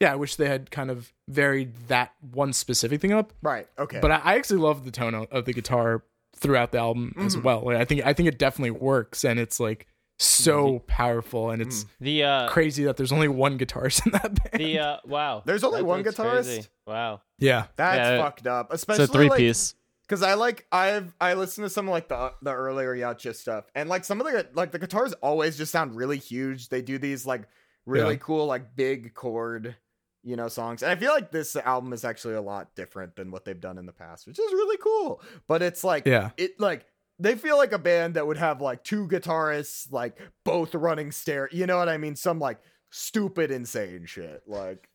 yeah 0.00 0.12
i 0.12 0.16
wish 0.16 0.36
they 0.36 0.48
had 0.48 0.70
kind 0.70 0.90
of 0.90 1.12
varied 1.28 1.74
that 1.88 2.12
one 2.32 2.54
specific 2.54 3.02
thing 3.02 3.12
up 3.12 3.34
right 3.42 3.68
okay 3.78 3.98
but 4.00 4.10
I, 4.10 4.16
I 4.24 4.34
actually 4.36 4.60
love 4.60 4.84
the 4.86 4.90
tone 4.90 5.14
of, 5.14 5.26
of 5.30 5.44
the 5.44 5.52
guitar 5.52 6.02
throughout 6.34 6.72
the 6.72 6.78
album 6.78 7.14
as 7.18 7.34
Mhm. 7.34 7.42
well. 7.44 7.62
Like, 7.64 7.78
I 7.78 7.84
think 7.86 8.04
I 8.04 8.12
think 8.12 8.28
it 8.28 8.38
definitely 8.38 8.72
works, 8.72 9.24
and 9.24 9.40
it's 9.40 9.58
like 9.58 9.86
so 10.18 10.78
powerful, 10.86 11.50
and 11.50 11.60
it's 11.62 11.84
the 12.00 12.22
uh 12.24 12.48
crazy 12.48 12.84
that 12.84 12.96
there's 12.96 13.12
only 13.12 13.28
one 13.28 13.58
guitarist 13.58 14.04
in 14.06 14.12
that 14.12 14.22
band. 14.52 14.64
the 14.64 14.78
uh 14.78 14.96
wow 15.04 15.42
There's 15.44 15.64
only 15.64 15.80
That- 15.80 15.84
one 15.84 16.02
that's 16.02 16.16
guitarist? 16.16 16.44
crazy. 16.44 16.66
wow 16.86 17.20
yeah, 17.38 17.66
that's 17.76 17.98
yeah. 17.98 18.22
fucked 18.22 18.46
up 18.46 18.66
It's 18.72 18.82
especially 18.82 19.04
a 19.04 19.08
three 19.08 19.28
like, 19.28 19.38
piece. 19.38 19.74
Cause 20.08 20.22
I 20.22 20.34
like 20.34 20.66
I've 20.70 21.12
I 21.20 21.34
listened 21.34 21.64
to 21.66 21.68
some 21.70 21.88
of, 21.88 21.92
like 21.92 22.08
the 22.08 22.32
the 22.40 22.52
earlier 22.52 22.94
Yautja 22.96 23.34
stuff 23.34 23.64
and 23.74 23.88
like 23.88 24.04
some 24.04 24.20
of 24.20 24.26
the 24.26 24.46
like 24.54 24.70
the 24.70 24.78
guitars 24.78 25.12
always 25.14 25.58
just 25.58 25.72
sound 25.72 25.96
really 25.96 26.18
huge. 26.18 26.68
They 26.68 26.80
do 26.80 26.96
these 26.98 27.26
like 27.26 27.42
really 27.86 28.14
Yeah. 28.14 28.20
cool 28.20 28.46
like 28.46 28.74
big 28.76 29.14
chord 29.14 29.74
you 30.22 30.34
know 30.36 30.48
songs 30.48 30.82
and 30.82 30.90
I 30.90 30.96
feel 30.96 31.12
like 31.12 31.30
this 31.30 31.54
album 31.56 31.92
is 31.92 32.04
actually 32.04 32.34
a 32.34 32.40
lot 32.40 32.74
different 32.74 33.14
than 33.16 33.30
what 33.30 33.44
they've 33.44 33.60
done 33.60 33.78
in 33.78 33.86
the 33.86 33.92
past, 33.92 34.26
which 34.28 34.38
is 34.38 34.52
really 34.52 34.76
cool. 34.78 35.20
But 35.48 35.60
it's 35.62 35.82
like 35.84 36.06
yeah, 36.06 36.30
it 36.36 36.58
like 36.60 36.86
they 37.18 37.34
feel 37.34 37.56
like 37.56 37.72
a 37.72 37.78
band 37.78 38.14
that 38.14 38.26
would 38.26 38.36
have 38.36 38.60
like 38.60 38.84
two 38.84 39.06
guitarists 39.08 39.90
like 39.92 40.18
both 40.44 40.74
running 40.74 41.10
stare. 41.12 41.48
You 41.52 41.66
know 41.66 41.78
what 41.78 41.88
I 41.88 41.96
mean? 41.96 42.16
Some 42.16 42.38
like 42.38 42.58
stupid 42.90 43.50
insane 43.50 44.06
shit 44.06 44.42
like. 44.46 44.88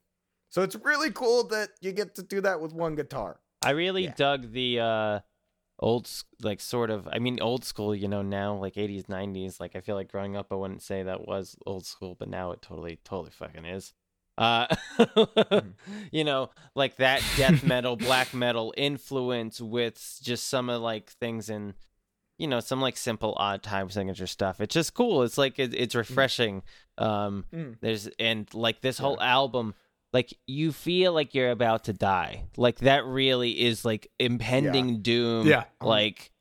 So 0.49 0.61
it's 0.63 0.75
really 0.75 1.11
cool 1.11 1.47
that 1.47 1.69
you 1.79 1.93
get 1.93 2.15
to 2.15 2.23
do 2.23 2.41
that 2.41 2.59
with 2.59 2.73
one 2.73 2.95
guitar. 2.95 3.39
I 3.63 3.71
really 3.71 4.03
Yeah. 4.03 4.13
dug 4.15 4.51
the 4.51 4.79
uh 4.79 5.19
old 5.79 6.09
like 6.41 6.59
sort 6.59 6.89
of 6.91 7.07
I 7.11 7.19
mean 7.19 7.39
old 7.41 7.63
school, 7.65 7.95
you 7.95 8.07
know, 8.07 8.21
now 8.21 8.55
like 8.55 8.75
80s 8.75 9.05
90s 9.05 9.59
like 9.59 9.75
I 9.75 9.81
feel 9.81 9.95
like 9.95 10.11
growing 10.11 10.35
up 10.35 10.47
I 10.51 10.55
wouldn't 10.55 10.81
say 10.83 11.03
that 11.03 11.27
was 11.27 11.55
old 11.65 11.85
school, 11.85 12.15
but 12.19 12.27
now 12.29 12.51
it 12.51 12.61
totally 12.61 12.99
totally 13.03 13.31
fucking 13.31 13.65
is. 13.65 13.93
Uh 14.37 14.67
you 16.11 16.23
know, 16.23 16.49
like 16.75 16.97
that 16.97 17.23
death 17.35 17.63
metal, 17.63 17.95
black 17.95 18.33
metal 18.33 18.73
influence 18.77 19.59
with 19.61 20.19
just 20.21 20.47
some 20.47 20.69
of 20.69 20.81
like 20.81 21.09
things 21.09 21.49
in 21.49 21.73
you 22.41 22.47
know, 22.47 22.59
some 22.59 22.81
like 22.81 22.97
simple 22.97 23.33
odd 23.37 23.61
time 23.63 23.89
signature 23.89 24.27
stuff. 24.27 24.59
It's 24.59 24.73
just 24.73 24.93
cool. 24.93 25.23
It's 25.23 25.37
like 25.37 25.59
it, 25.59 25.73
it's 25.73 25.95
refreshing. 25.95 26.63
Um 26.97 27.45
Mm. 27.53 27.77
there's 27.81 28.07
and 28.19 28.51
like 28.53 28.81
this 28.81 28.97
whole 28.97 29.19
album 29.21 29.73
like 30.13 30.33
you 30.45 30.73
feel 30.73 31.13
like 31.13 31.33
you're 31.33 31.51
about 31.51 31.85
to 31.85 31.93
die 31.93 32.43
like 32.57 32.79
that 32.79 33.05
really 33.05 33.51
is 33.61 33.85
like 33.85 34.11
impending 34.19 35.01
doom 35.01 35.47
Yeah. 35.47 35.63
like 35.81 36.31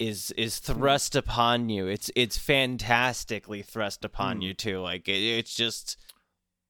is 0.00 0.32
is 0.32 0.58
thrust 0.58 1.14
upon 1.14 1.68
you 1.70 1.86
it's 1.86 2.10
it's 2.16 2.36
fantastically 2.36 3.62
thrust 3.62 4.04
upon 4.04 4.40
Mm. 4.40 4.42
you 4.42 4.54
too 4.54 4.80
like 4.80 5.08
it, 5.08 5.22
it's 5.38 5.54
just 5.54 5.96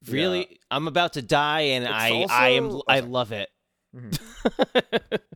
really 0.08 0.61
i'm 0.70 0.87
about 0.87 1.14
to 1.14 1.23
die 1.23 1.62
and 1.75 1.85
It's 1.85 1.92
i 1.92 2.26
i 2.30 2.49
am 2.50 2.66
also- 2.66 2.82
i 2.87 3.00
love 3.00 3.32
it 3.32 3.49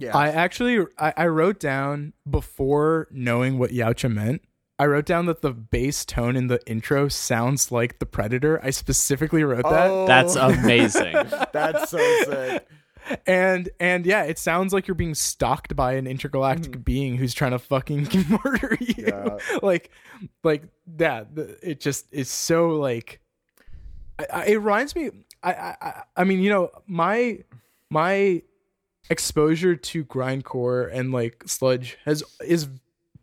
Yeah. 0.00 0.16
I 0.16 0.28
actually 0.28 0.86
I, 0.98 1.12
I 1.16 1.26
wrote 1.26 1.60
down 1.60 2.12
before 2.28 3.08
knowing 3.10 3.58
what 3.58 3.70
Yautja 3.70 4.12
meant. 4.12 4.42
I 4.78 4.86
wrote 4.86 5.04
down 5.04 5.26
that 5.26 5.42
the 5.42 5.52
bass 5.52 6.06
tone 6.06 6.36
in 6.36 6.46
the 6.46 6.58
intro 6.66 7.08
sounds 7.08 7.70
like 7.70 7.98
the 7.98 8.06
Predator. 8.06 8.58
I 8.64 8.70
specifically 8.70 9.44
wrote 9.44 9.64
that. 9.64 9.90
Oh, 9.90 10.06
That's 10.06 10.36
amazing. 10.36 11.12
That's 11.52 11.90
so 11.90 11.98
sick. 12.24 12.66
and 13.26 13.68
and 13.78 14.06
yeah, 14.06 14.22
it 14.22 14.38
sounds 14.38 14.72
like 14.72 14.86
you're 14.88 14.94
being 14.94 15.14
stalked 15.14 15.76
by 15.76 15.94
an 15.94 16.06
intergalactic 16.06 16.72
mm. 16.72 16.84
being 16.84 17.16
who's 17.16 17.34
trying 17.34 17.50
to 17.50 17.58
fucking 17.58 18.08
murder 18.44 18.78
you. 18.80 18.94
Yeah. 19.06 19.36
like, 19.62 19.90
like 20.42 20.62
that. 20.96 21.34
the- 21.34 21.58
It 21.62 21.80
just 21.80 22.06
is 22.10 22.30
so 22.30 22.70
like. 22.70 23.20
I, 24.18 24.26
I, 24.32 24.44
it 24.46 24.56
reminds 24.56 24.96
me. 24.96 25.10
I, 25.42 25.52
I 25.52 25.76
I- 25.82 26.02
I 26.16 26.24
mean, 26.24 26.40
you 26.40 26.48
know, 26.48 26.70
my 26.86 27.40
my 27.90 28.42
exposure 29.10 29.76
to 29.76 30.04
grindcore 30.04 30.88
and 30.92 31.12
like 31.12 31.42
sludge 31.46 31.98
has 32.04 32.22
is 32.44 32.68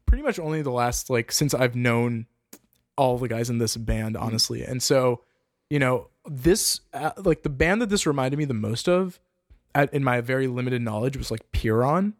pretty 0.05 0.21
much 0.23 0.37
only 0.37 0.61
the 0.61 0.71
last 0.71 1.09
like 1.09 1.31
since 1.31 1.53
I've 1.53 1.75
known 1.75 2.27
all 2.97 3.17
the 3.17 3.27
guys 3.27 3.49
in 3.49 3.57
this 3.57 3.75
band, 3.77 4.15
honestly, 4.17 4.63
and 4.63 4.81
so 4.83 5.21
you 5.69 5.79
know, 5.79 6.07
this 6.25 6.79
uh, 6.93 7.11
like 7.17 7.43
the 7.43 7.49
band 7.49 7.81
that 7.81 7.89
this 7.89 8.05
reminded 8.05 8.37
me 8.37 8.45
the 8.45 8.53
most 8.53 8.87
of, 8.87 9.19
at, 9.75 9.93
in 9.93 10.03
my 10.03 10.21
very 10.21 10.47
limited 10.47 10.81
knowledge, 10.81 11.17
was 11.17 11.29
like 11.29 11.51
Pyrrhon, 11.51 12.13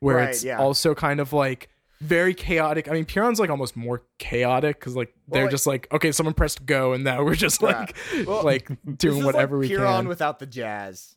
where 0.00 0.16
Right, 0.16 0.28
it's 0.30 0.42
yeah. 0.42 0.58
also 0.58 0.92
kind 0.94 1.20
of 1.20 1.32
like 1.32 1.68
very 2.00 2.34
chaotic. 2.34 2.88
I 2.88 2.92
mean, 2.92 3.04
Pyrrhon's 3.04 3.38
like 3.38 3.50
almost 3.50 3.76
more 3.76 4.02
chaotic 4.18 4.80
because 4.80 4.96
like 4.96 5.14
they're 5.28 5.42
like- 5.44 5.50
just 5.52 5.66
like 5.66 5.86
okay, 5.92 6.10
someone 6.12 6.34
pressed 6.34 6.66
go, 6.66 6.92
and 6.92 7.04
now 7.04 7.22
we're 7.24 7.36
just 7.36 7.62
Yeah. 7.62 7.68
like 7.68 7.96
Well, 8.26 8.42
like 8.44 8.68
doing 8.98 9.24
whatever 9.24 9.56
like 9.58 9.68
we 9.70 9.76
Pyrrhon 9.76 10.00
can. 10.02 10.08
without 10.08 10.40
the 10.40 10.46
jazz, 10.46 11.14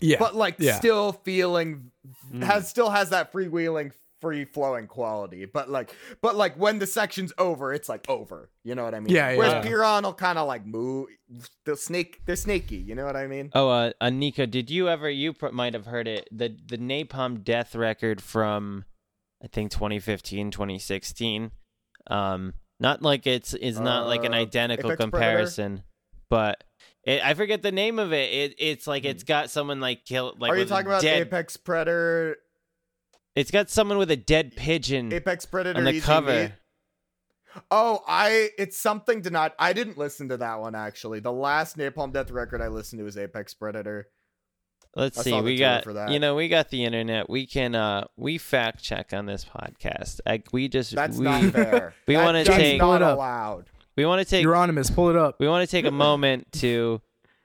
yeah, 0.00 0.18
but 0.18 0.34
like 0.34 0.56
yeah. 0.58 0.76
still 0.76 1.12
feeling 1.12 1.90
Mm. 2.32 2.42
has 2.44 2.68
still 2.68 2.90
has 2.90 3.10
that 3.10 3.30
freewheeling, 3.32 3.92
free 4.22 4.44
flowing 4.44 4.86
quality. 4.86 5.44
But 5.44 5.68
like, 5.68 5.94
but 6.22 6.34
like 6.36 6.54
when 6.56 6.78
the 6.78 6.86
section's 6.86 7.32
over, 7.38 7.74
it's 7.74 7.88
like 7.88 8.08
over. 8.08 8.48
You 8.64 8.74
know 8.74 8.84
what 8.84 8.94
I 8.94 9.00
mean? 9.00 9.14
Yeah, 9.14 9.30
yeah, 9.32 9.36
Whereas 9.36 9.52
yeah. 9.52 9.62
Pyrrhon 9.70 10.04
will 10.04 10.14
kind 10.14 10.38
of 10.38 10.46
like 10.48 10.64
move. 10.64 11.08
The 11.66 11.76
snake, 11.76 12.20
they're 12.24 12.36
snaky. 12.36 12.76
You 12.76 12.94
know 12.94 13.04
what 13.04 13.16
I 13.16 13.26
mean? 13.26 13.50
Oh, 13.54 13.68
uh, 13.68 13.92
uh, 14.00 14.10
Nico, 14.10 14.46
did 14.46 14.70
you 14.70 14.88
ever? 14.88 15.10
You 15.10 15.32
pr- 15.34 15.48
might 15.50 15.74
have 15.74 15.86
heard 15.86 16.08
it. 16.08 16.26
The 16.32 16.56
the 16.66 16.78
Napalm 16.78 17.44
Death 17.44 17.74
record 17.74 18.22
from, 18.22 18.84
I 19.44 19.46
think 19.48 19.70
2015, 19.72 20.50
2016. 20.50 21.50
Um, 22.08 22.54
not 22.78 23.02
like 23.02 23.26
it's 23.26 23.52
it's 23.54 23.78
not 23.78 24.06
like 24.06 24.24
an 24.24 24.32
Uh, 24.32 24.38
identical 24.38 24.90
Apex 24.92 24.96
Predator? 24.96 25.10
comparison, 25.10 25.82
but 26.30 26.64
it, 27.04 27.24
I 27.24 27.34
forget 27.34 27.62
the 27.62 27.72
name 27.72 27.98
of 27.98 28.12
it. 28.12 28.32
It 28.32 28.54
it's 28.58 28.86
like 28.86 29.04
it's 29.04 29.24
got 29.24 29.50
someone 29.50 29.80
like 29.80 30.04
killed. 30.04 30.40
Like 30.40 30.52
Are 30.52 30.56
you 30.56 30.64
talking 30.64 30.86
about 30.86 31.02
dead, 31.02 31.26
Apex 31.26 31.56
Predator? 31.56 32.36
It's 33.36 33.50
got 33.50 33.70
someone 33.70 33.98
with 33.98 34.10
a 34.10 34.16
dead 34.16 34.56
pigeon 34.56 35.12
Apex 35.12 35.46
Predator 35.46 35.78
on 35.78 35.84
the 35.84 36.00
cover. 36.00 36.52
Oh, 37.70 38.00
I 38.06 38.50
it's 38.58 38.76
something 38.76 39.22
to 39.22 39.30
not. 39.30 39.54
I 39.58 39.72
didn't 39.72 39.98
listen 39.98 40.28
to 40.28 40.36
that 40.36 40.60
one 40.60 40.74
actually. 40.74 41.20
The 41.20 41.32
last 41.32 41.76
Napalm 41.76 42.12
Death 42.12 42.30
record 42.30 42.60
I 42.60 42.68
listened 42.68 43.00
to 43.00 43.04
was 43.04 43.16
Apex 43.16 43.54
Predator. 43.54 44.08
Let's 44.96 45.18
I 45.18 45.22
see. 45.22 45.40
We 45.40 45.56
got 45.56 45.84
for 45.84 45.92
that. 45.94 46.10
you 46.10 46.18
know 46.18 46.34
we 46.34 46.48
got 46.48 46.70
the 46.70 46.84
internet. 46.84 47.30
We 47.30 47.46
can 47.46 47.74
uh 47.74 48.04
we 48.16 48.38
fact 48.38 48.82
check 48.82 49.12
on 49.12 49.26
this 49.26 49.44
podcast. 49.44 50.20
Like 50.26 50.48
we 50.52 50.68
just 50.68 50.94
That's 50.94 51.16
we 51.16 51.24
not 51.24 51.44
fair. 51.52 51.94
we 52.06 52.14
That- 52.14 52.24
wanna 52.24 52.44
take- 52.44 52.78
not 52.80 53.02
allowed. 53.02 53.70
We 54.00 54.06
want 54.06 54.20
to 54.20 54.24
take 54.28 54.44
Euronymous, 54.46 54.94
pull 54.94 55.10
it 55.10 55.16
up. 55.16 55.36
we 55.38 55.46
want 55.48 55.68
to 55.68 55.70
take 55.70 55.84
a 55.84 55.90
moment 55.90 56.50
to 56.52 57.00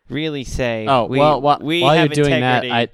really 0.10 0.44
say 0.44 0.86
Oh 0.88 1.06
we, 1.06 1.20
well, 1.20 1.42
wh- 1.42 1.62
we 1.62 1.82
while 1.82 1.96
you're 1.98 2.08
doing 2.08 2.40
that, 2.42 2.64
I 2.66 2.88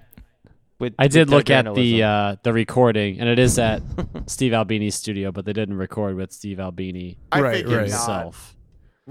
with, 0.80 0.96
I 0.98 1.08
did 1.08 1.30
look 1.30 1.50
at 1.52 1.76
the 1.76 2.02
uh, 2.04 2.36
the 2.44 2.52
recording, 2.54 3.20
and 3.20 3.30
it 3.30 3.38
is 3.38 3.60
at 3.60 3.84
Steve 4.26 4.54
Albini's 4.54 4.96
studio, 4.96 5.32
but 5.32 5.46
they 5.46 5.54
didn't 5.54 5.76
record 5.78 6.16
with 6.16 6.32
Steve 6.32 6.60
Albini 6.60 7.18
I 7.32 7.42
Right, 7.42 7.56
figured 7.58 7.74
right. 7.74 7.90
not. 7.90 7.98
himself. 7.98 8.56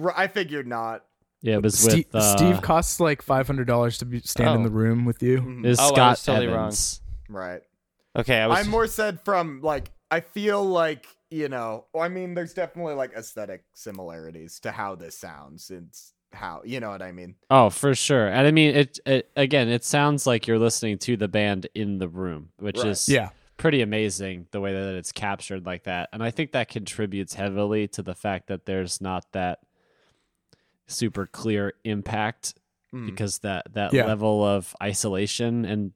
R- 0.02 0.14
I 0.16 0.26
figured 0.26 0.66
not. 0.66 1.04
Yeah, 1.42 1.54
it 1.54 1.62
was 1.62 1.78
Steve, 1.78 2.06
with 2.12 2.22
uh, 2.22 2.36
Steve 2.36 2.60
costs 2.60 2.98
like 2.98 3.22
five 3.22 3.46
hundred 3.46 3.66
dollars 3.68 3.98
to 3.98 4.04
be, 4.04 4.20
stand 4.20 4.50
in 4.56 4.60
Oh. 4.62 4.64
the 4.64 4.70
room 4.74 5.04
with 5.04 5.22
you. 5.22 5.40
Mhm. 5.42 5.64
is 5.64 5.78
Oh, 5.78 5.82
I 5.82 5.86
was 6.10 6.18
Scott 6.20 6.34
totally 6.34 6.52
wrong. 6.52 6.72
Right. 7.28 7.60
okay. 8.16 8.40
I 8.40 8.46
was 8.48 8.58
I'm 8.58 8.68
more 8.68 8.86
said 8.88 9.20
from 9.24 9.60
like 9.62 9.90
I 10.10 10.20
feel 10.20 10.64
like 10.64 11.06
you 11.30 11.48
know. 11.48 11.86
I 11.98 12.08
mean, 12.08 12.34
there's 12.34 12.54
definitely 12.54 12.94
like 12.94 13.12
aesthetic 13.14 13.64
similarities 13.74 14.58
to 14.60 14.72
how 14.72 14.94
this 14.94 15.16
sounds. 15.16 15.70
It's 15.70 16.12
how 16.32 16.62
you 16.64 16.80
know 16.80 16.90
what 16.90 17.02
I 17.02 17.12
mean. 17.12 17.34
Oh, 17.50 17.70
for 17.70 17.94
sure. 17.94 18.28
And 18.28 18.46
I 18.46 18.50
mean, 18.50 18.74
it, 18.74 18.98
it 19.06 19.30
again. 19.36 19.68
It 19.68 19.84
sounds 19.84 20.26
like 20.26 20.46
you're 20.46 20.58
listening 20.58 20.98
to 20.98 21.16
the 21.16 21.28
band 21.28 21.66
in 21.74 21.98
the 21.98 22.08
room, 22.08 22.50
which 22.58 22.78
Right. 22.78 22.86
is 22.88 23.08
Yeah, 23.08 23.30
pretty 23.56 23.82
amazing 23.82 24.46
the 24.52 24.60
way 24.60 24.72
that 24.72 24.94
it's 24.94 25.12
captured 25.12 25.66
like 25.66 25.84
that. 25.84 26.08
And 26.12 26.22
I 26.22 26.30
think 26.30 26.52
that 26.52 26.68
contributes 26.68 27.34
heavily 27.34 27.88
to 27.88 28.02
the 28.02 28.14
fact 28.14 28.46
that 28.48 28.66
there's 28.66 29.00
not 29.00 29.32
that 29.32 29.60
super 30.86 31.26
clear 31.26 31.74
impact 31.84 32.54
Mm. 32.92 33.06
because 33.06 33.38
that 33.38 33.72
that 33.74 33.92
Yeah. 33.92 34.06
level 34.06 34.44
of 34.44 34.74
isolation 34.82 35.64
and 35.64 35.92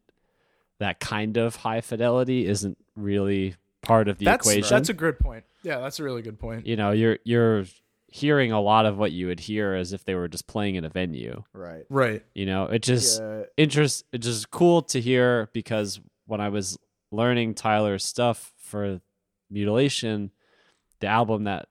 that 0.78 1.00
kind 1.00 1.37
of 1.37 1.56
high 1.56 1.80
fidelity 1.80 2.46
isn't 2.46 2.78
really 2.96 3.54
part 3.85 4.09
of 4.09 4.18
the 4.18 4.25
that's 4.25 4.47
equation. 4.47 4.68
that's 4.75 4.88
a 4.88 4.94
good 4.94 5.18
point. 5.18 5.44
Yeah, 5.62 5.79
that's 5.81 5.99
a 6.01 6.05
really 6.05 6.23
good 6.23 6.38
point. 6.38 6.66
you 6.66 6.77
know, 6.77 6.90
you're 6.90 7.18
you're 7.25 7.64
hearing 8.09 8.53
a 8.53 8.61
lot 8.61 8.87
of 8.87 8.97
what 8.97 9.11
you 9.11 9.27
would 9.27 9.40
hear 9.40 9.75
as 9.75 9.92
if 9.92 10.05
they 10.05 10.14
were 10.14 10.29
just 10.29 10.47
playing 10.47 10.77
in 10.77 10.85
a 10.85 10.88
venue. 10.88 11.42
Right. 11.53 11.85
Right. 11.90 12.23
You 12.35 12.47
know, 12.47 12.66
it 12.66 12.83
just 12.83 13.20
Yeah. 13.20 13.42
interest 13.57 14.05
it's 14.12 14.27
just 14.27 14.51
cool 14.51 14.83
to 14.83 15.01
hear 15.01 15.49
because 15.53 16.01
when 16.27 16.40
I 16.40 16.49
was 16.49 16.79
learning 17.11 17.55
Tyler's 17.55 18.05
stuff 18.05 18.53
for 18.59 19.01
Mutilation, 19.51 20.31
the 21.01 21.07
album 21.09 21.44
that 21.44 21.68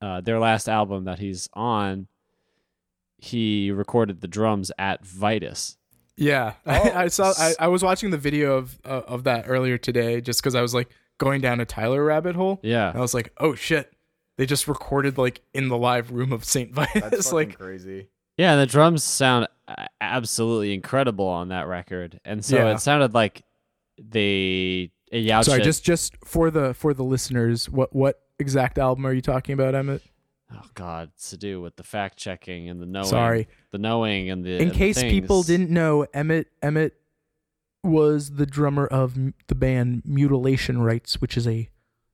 uh, 0.00 0.20
their 0.20 0.38
last 0.40 0.68
album 0.68 1.04
that 1.04 1.18
he's 1.18 1.48
on, 1.52 2.08
he 3.18 3.70
recorded 3.70 4.20
the 4.20 4.28
drums 4.28 4.72
at 4.78 5.04
Vitus. 5.04 5.76
Yeah, 6.16 6.54
Oh. 6.66 6.72
I, 6.72 7.04
I 7.04 7.08
saw. 7.08 7.32
I, 7.38 7.54
I 7.60 7.68
was 7.68 7.82
watching 7.82 8.10
the 8.10 8.18
video 8.18 8.56
of 8.56 8.78
uh, 8.84 9.02
of 9.06 9.24
that 9.24 9.44
earlier 9.48 9.78
today, 9.78 10.20
just 10.20 10.40
because 10.42 10.54
I 10.54 10.60
was 10.62 10.74
like 10.74 10.88
going 11.22 11.40
down 11.40 11.60
a 11.60 11.64
Tyler 11.64 12.04
rabbit 12.04 12.34
hole. 12.34 12.58
And 12.62 12.98
I 12.98 13.00
was 13.00 13.14
like, 13.14 13.32
oh 13.38 13.54
shit, 13.54 13.92
they 14.38 14.46
just 14.46 14.66
recorded 14.66 15.18
like 15.18 15.40
in 15.54 15.68
the 15.68 15.78
live 15.78 16.10
room 16.10 16.32
of 16.32 16.44
Saint 16.44 16.74
That's 16.74 16.92
Vitus. 16.94 17.24
fucking 17.30 17.36
like, 17.50 17.58
crazy. 17.58 18.08
yeah, 18.36 18.52
and 18.52 18.60
the 18.60 18.66
drums 18.66 19.04
sound 19.04 19.46
absolutely 20.00 20.74
incredible 20.74 21.26
on 21.26 21.48
that 21.48 21.66
record, 21.68 22.20
and 22.24 22.44
so 22.44 22.56
Yeah. 22.56 22.74
it 22.74 22.80
sounded 22.80 23.14
like 23.14 23.42
they 23.98 24.90
uh, 25.12 25.16
Yautja, 25.16 25.44
sorry, 25.44 25.62
just 25.62 25.84
just 25.84 26.16
for 26.24 26.50
the 26.50 26.74
for 26.74 26.94
the 26.94 27.04
listeners, 27.04 27.68
what 27.70 27.94
what 27.94 28.20
exact 28.38 28.78
album 28.78 29.06
are 29.06 29.12
you 29.12 29.22
talking 29.22 29.52
about, 29.54 29.74
Emmett? 29.74 30.02
oh 30.54 30.60
god, 30.74 31.10
to 31.28 31.36
do 31.36 31.60
with 31.60 31.76
the 31.76 31.82
fact 31.82 32.18
checking 32.18 32.68
and 32.68 32.80
the 32.82 32.86
knowing, 32.86 33.06
Sorry, 33.06 33.48
the 33.70 33.78
knowing 33.78 34.30
and 34.30 34.44
the 34.44 34.56
in 34.56 34.62
and 34.62 34.70
the 34.70 34.74
case 34.74 35.00
people 35.02 35.42
didn't 35.42 35.70
know, 35.70 36.06
Emmett 36.12 36.48
Emmett 36.62 36.94
was 37.82 38.32
the 38.32 38.46
drummer 38.46 38.86
of 38.86 39.16
the 39.48 39.54
band 39.54 40.02
Mutilation 40.04 40.80
Rites, 40.82 41.20
which 41.20 41.36
is 41.36 41.46
a 41.46 41.68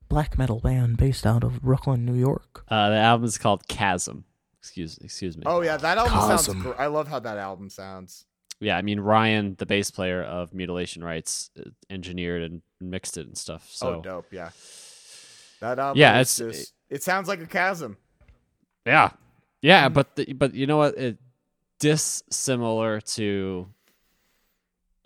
black 0.07 0.37
metal 0.37 0.59
band 0.59 0.97
based 0.97 1.25
out 1.25 1.43
of 1.43 1.61
Brooklyn, 1.61 2.05
New 2.05 2.15
York. 2.15 2.63
Uh, 2.67 2.89
the 2.89 3.25
is 3.25 3.37
called 3.37 3.67
Chasm. 3.67 4.25
Excuse 4.59 4.97
excuse 4.97 5.37
me. 5.37 5.43
Oh 5.45 5.61
yeah, 5.61 5.77
that 5.77 5.97
album 5.97 6.13
Chasm. 6.13 6.53
sounds. 6.55 6.63
Gr- 6.63 6.81
I 6.81 6.87
love 6.87 7.07
how 7.07 7.19
that 7.19 7.37
album 7.37 7.69
sounds. 7.69 8.25
Yeah, 8.59 8.77
I 8.77 8.81
mean 8.81 8.99
Ryan, 8.99 9.55
the 9.57 9.65
bass 9.65 9.89
player 9.89 10.21
of 10.21 10.53
Mutilation 10.53 11.01
Rites, 11.03 11.49
uh, 11.57 11.69
engineered 11.89 12.41
and 12.41 12.61
mixed 12.81 13.17
it 13.17 13.25
and 13.25 13.37
stuff. 13.37 13.69
So 13.71 13.95
oh, 13.95 14.01
dope. 14.01 14.33
Yeah. 14.33 14.49
That 15.61 15.79
album. 15.79 15.99
Yeah, 15.99 16.19
is 16.19 16.39
it's- 16.39 16.57
just. 16.57 16.73
It 16.89 17.03
sounds 17.03 17.27
like 17.27 17.39
a 17.39 17.45
chasm. 17.45 17.97
yeah, 18.83 19.11
yeah, 19.61 19.89
but 19.89 20.15
the, 20.15 20.33
but 20.33 20.55
you 20.55 20.65
know 20.65 20.77
what? 20.77 20.97
It 20.97 21.19
dissimilar 21.79 22.99
to 23.01 23.67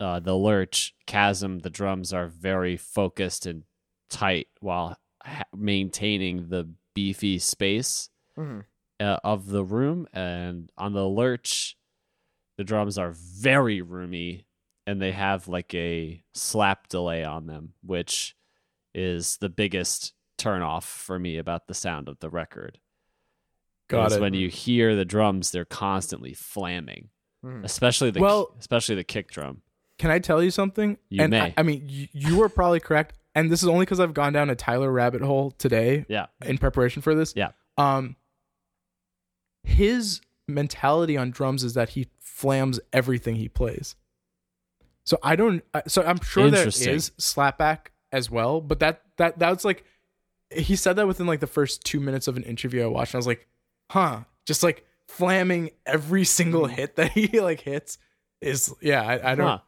uh, 0.03 0.19
the 0.19 0.35
Lurch 0.35 0.93
Chasm. 1.07 1.59
The 1.59 1.69
drums 1.69 2.11
are 2.13 2.27
very 2.27 2.75
focused 2.77 3.45
and 3.45 3.63
tight 4.09 4.47
while 4.59 4.97
ha- 5.23 5.43
maintaining 5.55 6.49
the 6.49 6.69
beefy 6.93 7.39
space 7.39 8.09
Mhm. 8.37 8.65
uh, 8.99 9.17
of 9.23 9.47
the 9.47 9.63
room. 9.63 10.07
And 10.13 10.71
on 10.77 10.93
the 10.93 11.07
Lurch, 11.07 11.77
the 12.57 12.63
drums 12.63 12.97
are 12.97 13.11
very 13.13 13.81
roomy 13.81 14.45
and 14.85 15.01
they 15.01 15.11
have 15.13 15.47
like 15.47 15.73
a 15.73 16.21
slap 16.33 16.87
delay 16.89 17.23
on 17.23 17.47
them, 17.47 17.73
which 17.81 18.35
is 18.93 19.37
the 19.37 19.49
biggest 19.49 20.13
turnoff 20.37 20.83
for 20.83 21.17
me 21.17 21.37
about 21.37 21.67
the 21.67 21.73
sound 21.73 22.09
of 22.09 22.19
the 22.19 22.29
record. 22.29 22.79
Got 23.87 24.11
it. 24.13 24.21
when 24.21 24.33
you 24.33 24.49
hear 24.49 24.95
the 24.95 25.05
drums, 25.05 25.51
they're 25.51 25.65
constantly 25.65 26.33
flamming, 26.33 27.09
Mhm. 27.43 27.63
especially 27.63 28.11
the 28.11 28.19
Well- 28.21 28.55
especially 28.59 28.95
the 28.95 29.03
kick 29.03 29.29
drum. 29.31 29.61
Can 29.97 30.11
I 30.11 30.19
tell 30.19 30.43
you 30.43 30.51
something? 30.51 30.97
You 31.09 31.23
and 31.23 31.31
may. 31.31 31.41
I, 31.41 31.53
I 31.57 31.63
mean, 31.63 31.83
you, 31.87 32.07
you 32.11 32.37
were 32.37 32.49
probably 32.49 32.79
correct, 32.79 33.13
and 33.35 33.51
this 33.51 33.61
is 33.61 33.69
only 33.69 33.85
because 33.85 33.99
I've 33.99 34.13
gone 34.13 34.33
down 34.33 34.49
a 34.49 34.55
Tyler 34.55 34.91
rabbit 34.91 35.21
hole 35.21 35.51
today 35.51 36.05
Yeah, 36.09 36.27
in 36.45 36.57
preparation 36.57 37.01
for 37.01 37.15
this. 37.15 37.33
Yeah. 37.35 37.51
Um. 37.77 38.15
His 39.63 40.19
mentality 40.47 41.15
on 41.15 41.31
drums 41.31 41.63
is 41.63 41.73
that 41.75 41.89
he 41.89 42.07
flams 42.19 42.79
everything 42.91 43.35
he 43.35 43.47
plays. 43.47 43.95
So 45.05 45.17
I 45.23 45.35
don't. 45.35 45.63
So 45.87 46.03
I'm 46.03 46.21
sure 46.21 46.49
there 46.49 46.67
is 46.67 47.11
slapback 47.17 47.87
as 48.11 48.29
well, 48.29 48.61
but 48.61 48.79
that 48.79 49.01
that 49.17 49.39
that's 49.39 49.65
like 49.65 49.83
he 50.51 50.75
said 50.75 50.95
that 50.95 51.07
within 51.07 51.27
like 51.27 51.39
the 51.39 51.47
first 51.47 51.83
two 51.83 51.99
minutes 51.99 52.27
of 52.27 52.37
an 52.37 52.43
interview 52.43 52.83
I 52.83 52.87
watched. 52.87 53.13
And 53.13 53.17
I 53.17 53.19
was 53.19 53.27
like, 53.27 53.47
huh, 53.89 54.21
just 54.45 54.63
like 54.63 54.85
flamming 55.07 55.71
every 55.85 56.23
single 56.23 56.65
hit 56.65 56.95
that 56.95 57.11
he 57.11 57.39
like 57.39 57.61
hits 57.61 57.97
is 58.41 58.73
yeah. 58.81 59.01
I, 59.01 59.31
I 59.31 59.35
don't. 59.35 59.47
Huh. 59.47 59.59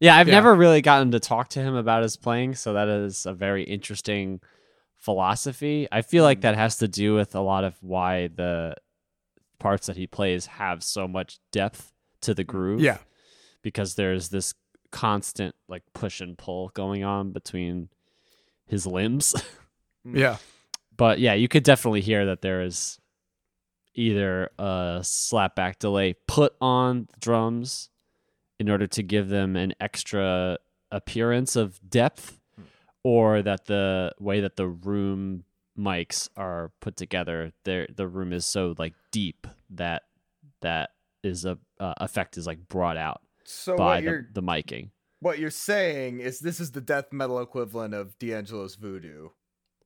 Yeah, 0.00 0.16
I've 0.16 0.28
Yeah. 0.28 0.34
never 0.34 0.54
really 0.54 0.80
gotten 0.80 1.10
to 1.12 1.20
talk 1.20 1.48
to 1.50 1.60
him 1.62 1.74
about 1.74 2.02
his 2.02 2.16
playing, 2.16 2.54
so 2.54 2.72
that 2.72 2.88
is 2.88 3.26
a 3.26 3.34
very 3.34 3.62
interesting 3.64 4.40
philosophy. 4.96 5.86
I 5.92 6.02
feel 6.02 6.24
like 6.24 6.38
mm. 6.38 6.42
that 6.42 6.56
has 6.56 6.78
to 6.78 6.88
do 6.88 7.14
with 7.14 7.34
a 7.34 7.40
lot 7.40 7.64
of 7.64 7.76
why 7.82 8.28
the 8.28 8.74
parts 9.58 9.86
that 9.86 9.96
he 9.96 10.06
plays 10.06 10.46
have 10.46 10.82
so 10.82 11.06
much 11.06 11.38
depth 11.52 11.92
to 12.22 12.34
the 12.34 12.44
groove. 12.44 12.80
Yeah. 12.80 12.98
Because 13.62 13.94
there's 13.94 14.30
this 14.30 14.54
constant 14.90 15.54
like 15.68 15.82
push 15.94 16.20
and 16.20 16.36
pull 16.36 16.70
going 16.70 17.04
on 17.04 17.32
between 17.32 17.88
his 18.66 18.86
limbs. 18.86 19.34
Mm. 20.06 20.16
Yeah. 20.16 20.38
but 20.96 21.18
yeah, 21.18 21.34
you 21.34 21.46
could 21.46 21.62
definitely 21.62 22.00
hear 22.00 22.24
that 22.24 22.40
there 22.40 22.62
is 22.62 22.98
either 23.94 24.48
a 24.58 25.00
slapback 25.02 25.78
delay 25.78 26.14
put 26.26 26.54
on 26.58 27.06
the 27.12 27.20
drums 27.20 27.90
in 28.60 28.68
order 28.68 28.86
to 28.86 29.02
give 29.02 29.30
them 29.30 29.56
an 29.56 29.72
extra 29.80 30.58
appearance 30.92 31.56
of 31.56 31.80
depth 31.88 32.38
or 33.02 33.40
that 33.42 33.64
the 33.64 34.12
way 34.20 34.40
that 34.40 34.56
the 34.56 34.68
room 34.68 35.44
mics 35.78 36.28
are 36.36 36.70
put 36.80 36.94
together 36.94 37.52
there 37.64 37.88
the 37.96 38.06
room 38.06 38.32
is 38.32 38.44
so 38.44 38.74
like 38.76 38.92
deep 39.10 39.46
that 39.70 40.02
that 40.60 40.90
is 41.22 41.46
a 41.46 41.56
uh, 41.78 41.94
effect 41.98 42.36
is 42.36 42.46
like 42.46 42.68
brought 42.68 42.98
out 42.98 43.22
So 43.44 43.76
by 43.76 44.02
the, 44.02 44.26
the 44.34 44.42
miking 44.42 44.90
what 45.20 45.38
you're 45.38 45.50
saying 45.50 46.20
is 46.20 46.40
this 46.40 46.60
is 46.60 46.72
the 46.72 46.80
death 46.82 47.12
metal 47.12 47.40
equivalent 47.40 47.94
of 47.94 48.18
D'Angelo's 48.18 48.74
voodoo. 48.76 49.28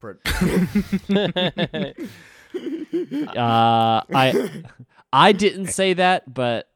Uh 3.37 4.01
i 4.15 4.63
i 5.13 5.33
didn't 5.33 5.67
say 5.67 5.95
that 5.95 6.33
but 6.33 6.69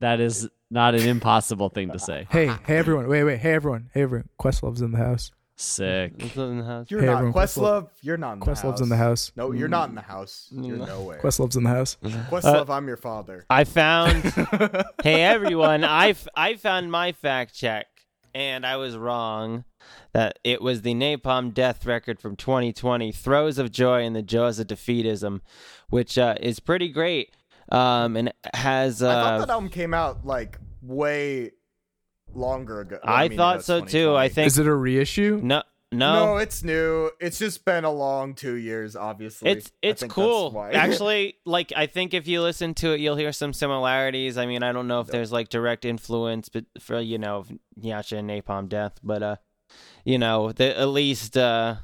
that 0.00 0.20
is 0.20 0.48
not 0.70 0.94
an 0.94 1.02
impossible 1.08 1.68
thing 1.68 1.90
to 1.90 1.98
say 1.98 2.26
Hey, 2.30 2.46
hey 2.66 2.76
everyone. 2.76 3.08
Wait, 3.08 3.24
wait. 3.24 3.38
Hey 3.38 3.52
everyone. 3.54 3.90
Hey 3.94 4.02
everyone. 4.02 4.28
Questlove's 4.38 4.80
in 4.82 4.92
the 4.92 4.98
house. 4.98 5.30
sick 5.56 6.12
What's 6.18 6.36
in 6.36 6.58
the 6.58 6.64
house? 6.64 6.90
You're 6.90 7.00
Hey, 7.00 7.06
not 7.06 7.16
everyone, 7.18 7.32
Questlove. 7.34 7.88
You're 8.02 8.16
not 8.16 8.32
in 8.34 8.38
the 8.40 8.46
Questlove's 8.46 8.62
house. 8.62 8.80
in 8.80 8.88
the 8.88 8.96
house. 8.96 9.32
No, 9.36 9.52
you're 9.52 9.68
not 9.68 9.88
in 9.88 9.94
the 9.94 10.00
house. 10.00 10.48
You're 10.52 10.76
No. 10.78 10.84
nowhere. 10.86 11.20
Questlove's 11.20 11.56
in 11.56 11.64
the 11.64 11.70
house. 11.70 11.96
Questlove, 12.02 12.70
I'm 12.70 12.86
your 12.88 12.96
father. 12.96 13.44
I 13.50 13.64
found. 13.64 14.22
hey 15.02 15.22
everyone! 15.22 15.84
I 15.84 16.10
f- 16.10 16.28
I 16.34 16.54
found 16.56 16.90
my 16.90 17.12
fact 17.12 17.54
check, 17.54 17.86
and 18.34 18.64
I 18.66 18.76
was 18.76 18.96
wrong. 18.96 19.64
That 20.12 20.38
it 20.44 20.60
was 20.62 20.82
the 20.82 20.94
Napalm 20.94 21.52
Death 21.54 21.84
record 21.86 22.20
from 22.20 22.36
2020, 22.36 23.12
"Throes 23.12 23.58
of 23.58 23.70
Joy 23.72 24.02
in 24.02 24.12
the 24.12 24.22
Jaws 24.22 24.58
of 24.58 24.66
Defeatism," 24.68 25.40
which 25.88 26.16
uh, 26.18 26.34
is 26.40 26.60
pretty 26.60 26.88
great. 26.90 27.34
Um, 27.70 28.16
and 28.16 28.32
has. 28.54 29.02
Uh, 29.02 29.08
I 29.10 29.12
thought 29.14 29.38
that 29.46 29.50
album 29.50 29.68
came 29.70 29.94
out 29.94 30.26
like 30.26 30.58
way 30.82 31.52
longer 32.34 32.80
ago. 32.80 32.98
Well, 33.04 33.14
I 33.14 33.28
mean, 33.28 33.36
thought 33.38 33.56
it's 33.58 33.66
so 33.66 33.84
too. 33.84 34.14
I 34.16 34.28
think 34.28 34.46
Is 34.46 34.58
it 34.58 34.66
a 34.66 34.74
reissue? 34.74 35.40
no, 35.42 35.62
No. 35.92 36.26
no. 36.26 36.36
it's 36.38 36.62
new. 36.64 37.10
It's 37.20 37.38
just 37.38 37.64
been 37.64 37.84
a 37.84 37.90
long 37.90 38.34
two 38.34 38.54
years, 38.54 38.96
obviously. 38.96 39.50
It's 39.50 39.72
it's 39.82 40.02
cool. 40.04 40.60
Actually, 40.72 41.36
like 41.44 41.72
I 41.76 41.86
think 41.86 42.14
if 42.14 42.26
you 42.28 42.40
listen 42.42 42.74
to 42.74 42.92
it, 42.92 43.00
you'll 43.00 43.16
hear 43.16 43.32
some 43.32 43.52
similarities. 43.52 44.36
I 44.38 44.46
mean, 44.46 44.62
I 44.62 44.72
don't 44.72 44.88
know 44.88 45.00
if 45.00 45.06
Yep. 45.08 45.12
there's 45.12 45.32
like 45.32 45.48
direct 45.48 45.84
influence, 45.84 46.48
but 46.48 46.64
for 46.80 47.00
you 47.00 47.18
know, 47.18 47.44
Yautja 47.80 48.18
and 48.18 48.28
Napalm 48.30 48.68
Death, 48.68 48.98
but 49.02 49.22
uh, 49.22 49.36
you 50.04 50.18
know, 50.18 50.50
the 50.52 50.76
at 50.78 50.88
least 50.88 51.36
uh, 51.36 51.76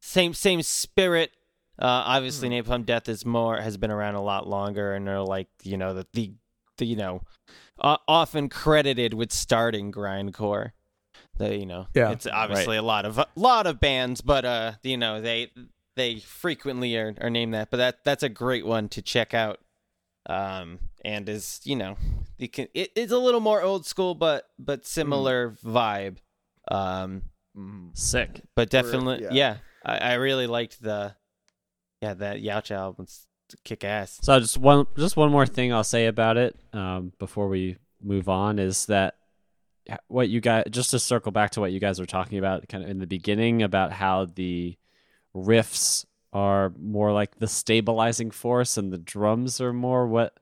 same 0.00 0.34
same 0.34 0.62
spirit. 0.62 1.32
Uh, 1.78 1.86
obviously, 2.06 2.48
Hmm. 2.48 2.54
Napalm 2.54 2.86
Death 2.86 3.08
is 3.08 3.24
more 3.26 3.60
has 3.60 3.76
been 3.76 3.90
around 3.90 4.14
a 4.14 4.22
lot 4.22 4.46
longer, 4.48 4.94
and 4.94 5.06
they're 5.06 5.20
like 5.20 5.48
you 5.62 5.76
know 5.76 5.94
the 5.94 6.06
the, 6.12 6.32
the 6.78 6.86
you 6.86 6.96
know, 6.96 7.22
uh, 7.80 7.96
often 8.06 8.48
credited 8.48 9.14
with 9.14 9.32
starting 9.32 9.90
grindcore. 9.92 10.70
The 11.36 11.56
you 11.56 11.66
know, 11.66 11.88
Yeah. 11.94 12.10
it's 12.12 12.26
obviously 12.26 12.76
a 12.76 12.82
lot 12.82 13.04
of 13.04 13.18
a 13.18 13.26
lot 13.34 13.66
of 13.66 13.80
bands, 13.80 14.20
but 14.20 14.44
uh, 14.44 14.72
you 14.82 14.96
know 14.96 15.20
they 15.20 15.50
they 15.96 16.20
frequently 16.20 16.96
are, 16.96 17.14
are 17.20 17.30
named 17.30 17.54
that. 17.54 17.70
But 17.70 17.78
that 17.78 18.04
that's 18.04 18.22
a 18.22 18.28
great 18.28 18.64
one 18.66 18.88
to 18.90 19.02
check 19.02 19.34
out. 19.34 19.58
Um, 20.26 20.78
and 21.04 21.28
is 21.28 21.60
you 21.64 21.76
know, 21.76 21.96
you 22.38 22.48
can 22.48 22.68
it, 22.72 22.90
it's 22.94 23.12
a 23.12 23.18
little 23.18 23.40
more 23.40 23.62
old 23.62 23.84
school, 23.84 24.14
but 24.14 24.44
but 24.58 24.86
similar 24.86 25.50
vibe. 25.64 26.18
Um, 26.70 27.22
sick 27.92 28.40
but 28.56 28.70
definitely, 28.70 29.22
yeah. 29.22 29.28
yeah, 29.32 29.56
I, 29.84 29.98
I 29.98 30.12
really 30.14 30.46
liked 30.46 30.80
the 30.82 31.14
yeah 32.04 32.14
that 32.14 32.36
Yautja 32.42 32.76
album's 32.76 33.26
kick 33.64 33.84
ass. 33.84 34.18
So 34.22 34.38
just 34.40 34.58
one 34.58 34.86
just 34.96 35.16
one 35.16 35.30
more 35.30 35.46
thing 35.46 35.72
I'll 35.72 35.84
say 35.84 36.06
about 36.06 36.36
it 36.36 36.56
um, 36.72 37.12
before 37.18 37.48
we 37.48 37.76
move 38.02 38.28
on 38.28 38.58
is 38.58 38.86
that 38.86 39.14
what 40.08 40.28
you 40.28 40.40
guys 40.40 40.64
just 40.70 40.90
to 40.90 40.98
circle 40.98 41.30
back 41.32 41.50
to 41.52 41.60
what 41.60 41.72
you 41.72 41.80
guys 41.80 42.00
were 42.00 42.06
talking 42.06 42.38
about 42.38 42.68
kind 42.68 42.82
of 42.84 42.90
in 42.90 42.98
the 42.98 43.06
beginning 43.06 43.62
about 43.62 43.92
how 43.92 44.24
the 44.24 44.76
riffs 45.34 46.04
are 46.32 46.72
more 46.78 47.12
like 47.12 47.38
the 47.38 47.46
stabilizing 47.46 48.30
force 48.30 48.76
and 48.76 48.92
the 48.92 48.98
drums 48.98 49.60
are 49.60 49.72
more 49.72 50.06
what 50.06 50.38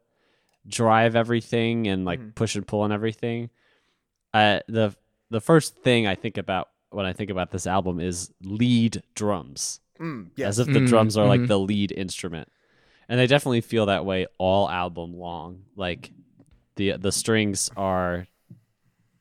drive 0.66 1.14
everything 1.16 1.88
and 1.88 2.04
like 2.04 2.20
Mhm. 2.20 2.34
push 2.34 2.54
and 2.56 2.66
pull 2.66 2.84
and 2.84 2.92
everything. 2.92 3.50
Uh, 4.32 4.60
the 4.68 4.94
the 5.30 5.40
first 5.40 5.76
thing 5.76 6.06
I 6.06 6.14
think 6.14 6.38
about 6.38 6.68
when 6.90 7.04
I 7.06 7.12
think 7.12 7.30
about 7.30 7.50
this 7.50 7.66
album 7.66 8.00
is 8.00 8.30
lead 8.42 9.02
drums 9.14 9.80
Mm, 10.02 10.30
yes. 10.36 10.48
as 10.48 10.58
if 10.58 10.66
the 10.66 10.80
Mm, 10.80 10.88
drums 10.88 11.16
are 11.16 11.26
like 11.26 11.42
mhm. 11.42 11.46
the 11.48 11.58
lead 11.58 11.92
instrument 11.92 12.48
and 13.08 13.18
they 13.20 13.26
definitely 13.28 13.60
feel 13.60 13.86
that 13.86 14.04
way 14.04 14.26
all 14.38 14.68
album 14.68 15.14
long 15.16 15.62
like 15.76 16.10
the 16.76 16.96
the 16.98 17.12
strings 17.12 17.70
are 17.76 18.26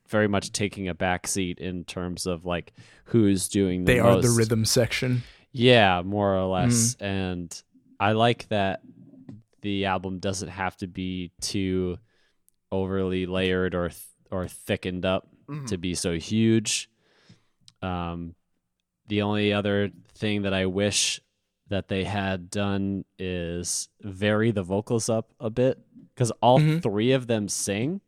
very 0.08 0.26
much 0.28 0.50
taking 0.52 0.88
a 0.88 0.94
back 0.94 1.26
seat 1.26 1.58
in 1.58 1.84
terms 1.84 2.26
of 2.26 2.44
like 2.44 2.72
who's 3.06 3.48
doing 3.48 3.84
the 3.84 3.92
They 3.94 3.98
are 4.00 4.20
the 4.20 4.30
rhythm 4.30 4.64
section. 4.64 5.22
yeah 5.52 6.02
more 6.04 6.36
or 6.36 6.46
less 6.46 6.94
Mm-hmm. 6.96 7.04
and 7.04 7.62
i 8.00 8.12
like 8.12 8.48
that 8.48 8.82
the 9.60 9.84
album 9.86 10.18
doesn't 10.18 10.48
have 10.48 10.76
to 10.78 10.86
be 10.88 11.30
too 11.40 11.98
overly 12.72 13.26
layered 13.26 13.74
or 13.74 13.90
th- 13.90 14.00
or 14.30 14.48
thickened 14.48 15.04
up 15.04 15.28
Mhm. 15.48 15.66
to 15.68 15.76
be 15.76 15.94
so 15.94 16.14
huge. 16.18 16.88
Um, 17.82 18.34
the 19.08 19.22
only 19.22 19.52
other 19.52 19.90
thing 20.14 20.42
that 20.42 20.54
I 20.54 20.66
wish 20.66 21.20
that 21.68 21.88
they 21.88 22.04
had 22.04 22.50
done 22.50 23.04
is 23.18 23.88
vary 24.00 24.50
the 24.50 24.62
vocals 24.62 25.08
up 25.08 25.30
a 25.40 25.48
bit 25.50 25.78
because 26.14 26.30
all 26.42 26.58
Mhm. 26.60 26.82
three 26.82 27.12
of 27.12 27.26
them 27.26 27.48
sing, 27.48 28.00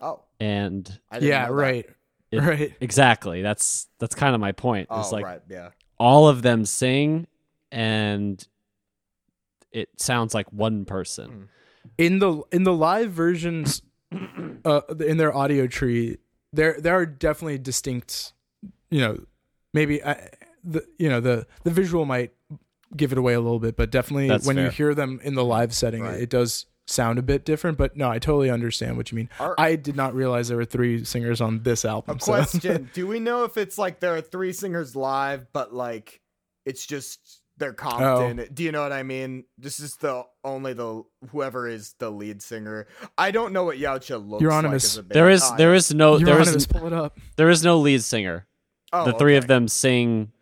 Oh, 0.00 0.22
and 0.38 1.00
Yeah, 1.20 1.48
right. 1.48 1.86
It- 2.30 2.38
right. 2.42 2.72
exactly 2.80 3.42
that's 3.42 3.88
that's 3.98 4.14
kind 4.14 4.34
of 4.34 4.40
my 4.40 4.52
point. 4.52 4.88
Oh, 4.90 5.00
It's 5.00 5.12
like 5.12 5.24
right. 5.24 5.40
Yeah. 5.48 5.70
all 5.98 6.28
of 6.28 6.42
them 6.42 6.64
sing, 6.64 7.26
and 7.72 8.46
it 9.72 9.88
sounds 10.00 10.34
like 10.34 10.52
one 10.52 10.84
person. 10.84 11.48
in 11.98 12.18
the 12.18 12.42
in 12.52 12.64
the 12.64 12.72
live 12.74 13.10
versions 13.12 13.80
uh 14.64 14.80
in 15.06 15.16
their 15.18 15.32
Audiotree 15.32 16.18
there 16.52 16.80
there 16.80 16.94
are 16.94 17.06
definitely 17.06 17.58
distinct 17.58 18.32
you 18.90 19.00
know 19.00 19.18
maybe 19.76 20.02
I, 20.02 20.28
the 20.64 20.84
you 20.98 21.08
know 21.08 21.20
the 21.20 21.46
the 21.62 21.70
visual 21.70 22.04
might 22.04 22.32
give 22.96 23.12
it 23.12 23.18
away 23.18 23.34
a 23.34 23.40
little 23.40 23.58
bit 23.60 23.76
but 23.76 23.90
definitely 23.90 24.28
That's 24.28 24.46
when 24.46 24.56
you 24.56 24.68
hear 24.70 24.94
them 24.94 25.20
in 25.22 25.34
the 25.34 25.44
live 25.44 25.72
setting 25.74 26.02
Right. 26.02 26.14
it, 26.14 26.22
it 26.22 26.30
does 26.30 26.66
sound 26.88 27.18
a 27.18 27.22
bit 27.22 27.44
different 27.44 27.76
but 27.78 27.96
no 27.96 28.08
I 28.08 28.18
totally 28.20 28.48
understand 28.50 28.96
what 28.96 29.10
you 29.10 29.16
mean 29.16 29.28
Are- 29.40 29.54
I 29.58 29.74
did 29.76 29.96
not 29.96 30.14
realize 30.14 30.48
there 30.48 30.56
were 30.56 30.64
three 30.64 31.04
singers 31.04 31.40
on 31.40 31.62
this 31.64 31.84
A 31.84 31.88
album 31.90 32.18
so- 32.20 32.32
question: 32.32 32.90
Do 32.94 33.06
we 33.06 33.18
know 33.20 33.44
if 33.44 33.56
it's 33.56 33.76
like 33.76 34.00
there 34.00 34.14
are 34.16 34.20
three 34.20 34.52
singers 34.52 34.94
live, 34.96 35.46
but 35.52 35.74
like 35.74 36.20
it's 36.64 36.86
just 36.86 37.42
they're 37.58 37.72
comped 37.74 38.02
Oh. 38.02 38.26
in? 38.28 38.46
Do 38.52 38.62
you 38.62 38.70
know 38.70 38.82
what 38.82 38.92
I 38.92 39.02
mean? 39.02 39.44
This 39.58 39.80
is 39.80 39.96
the 39.96 40.24
only 40.44 40.74
the 40.74 41.02
whoever 41.30 41.66
is 41.66 41.94
the 41.98 42.10
lead 42.10 42.42
singer. 42.42 42.86
I 43.16 43.30
don't 43.30 43.52
know 43.52 43.64
what 43.64 43.78
Yautja 43.78 44.24
looks 44.24 44.44
Euronymous. 44.44 44.64
like. 44.64 44.74
As 44.74 44.96
a 44.98 45.02
band. 45.02 45.10
There 45.16 45.30
is 45.30 45.52
there 45.56 45.74
is 45.74 45.92
no 45.94 46.18
there 46.18 46.36
Euronymous, 46.36 46.54
is 46.56 46.66
pull 46.66 46.86
it 46.86 46.92
up 46.92 47.18
there 47.36 47.48
is 47.50 47.64
no 47.64 47.78
lead 47.78 48.02
singer. 48.04 48.46
Oh, 49.02 49.04
the 49.12 49.18
three 49.18 49.36
of 49.36 49.46
them 49.46 49.68
sing 49.68 50.32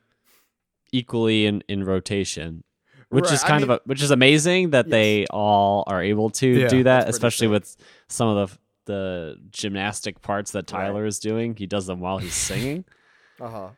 equally 0.92 1.46
in, 1.46 1.62
in 1.68 1.84
rotation, 1.84 2.62
which 3.08 3.24
Right, 3.26 3.32
is 3.34 3.44
I 3.44 3.48
kind 3.48 3.62
mean- 3.62 3.70
of 3.70 3.80
a, 3.80 3.80
which 3.86 4.02
is 4.02 4.10
amazing 4.10 4.70
that 4.70 4.86
Yes. 4.86 4.90
they 4.92 5.26
all 5.30 5.84
are 5.86 6.02
able 6.02 6.30
to 6.30 6.46
Yeah, 6.46 6.68
do 6.68 6.82
that, 6.84 7.08
especially 7.08 7.46
sick. 7.46 7.52
with 7.52 7.76
some 8.08 8.28
of 8.28 8.50
the 8.52 8.58
the 8.86 9.36
gymnastic 9.50 10.20
parts 10.20 10.50
that 10.50 10.70
Right. 10.70 10.82
Tyler 10.84 11.06
is 11.06 11.18
doing. 11.18 11.56
He 11.56 11.66
does 11.66 11.86
them 11.86 12.00
while 12.00 12.18
he's 12.18 12.34
singing. 12.34 12.84
Uh-huh. 13.40 13.70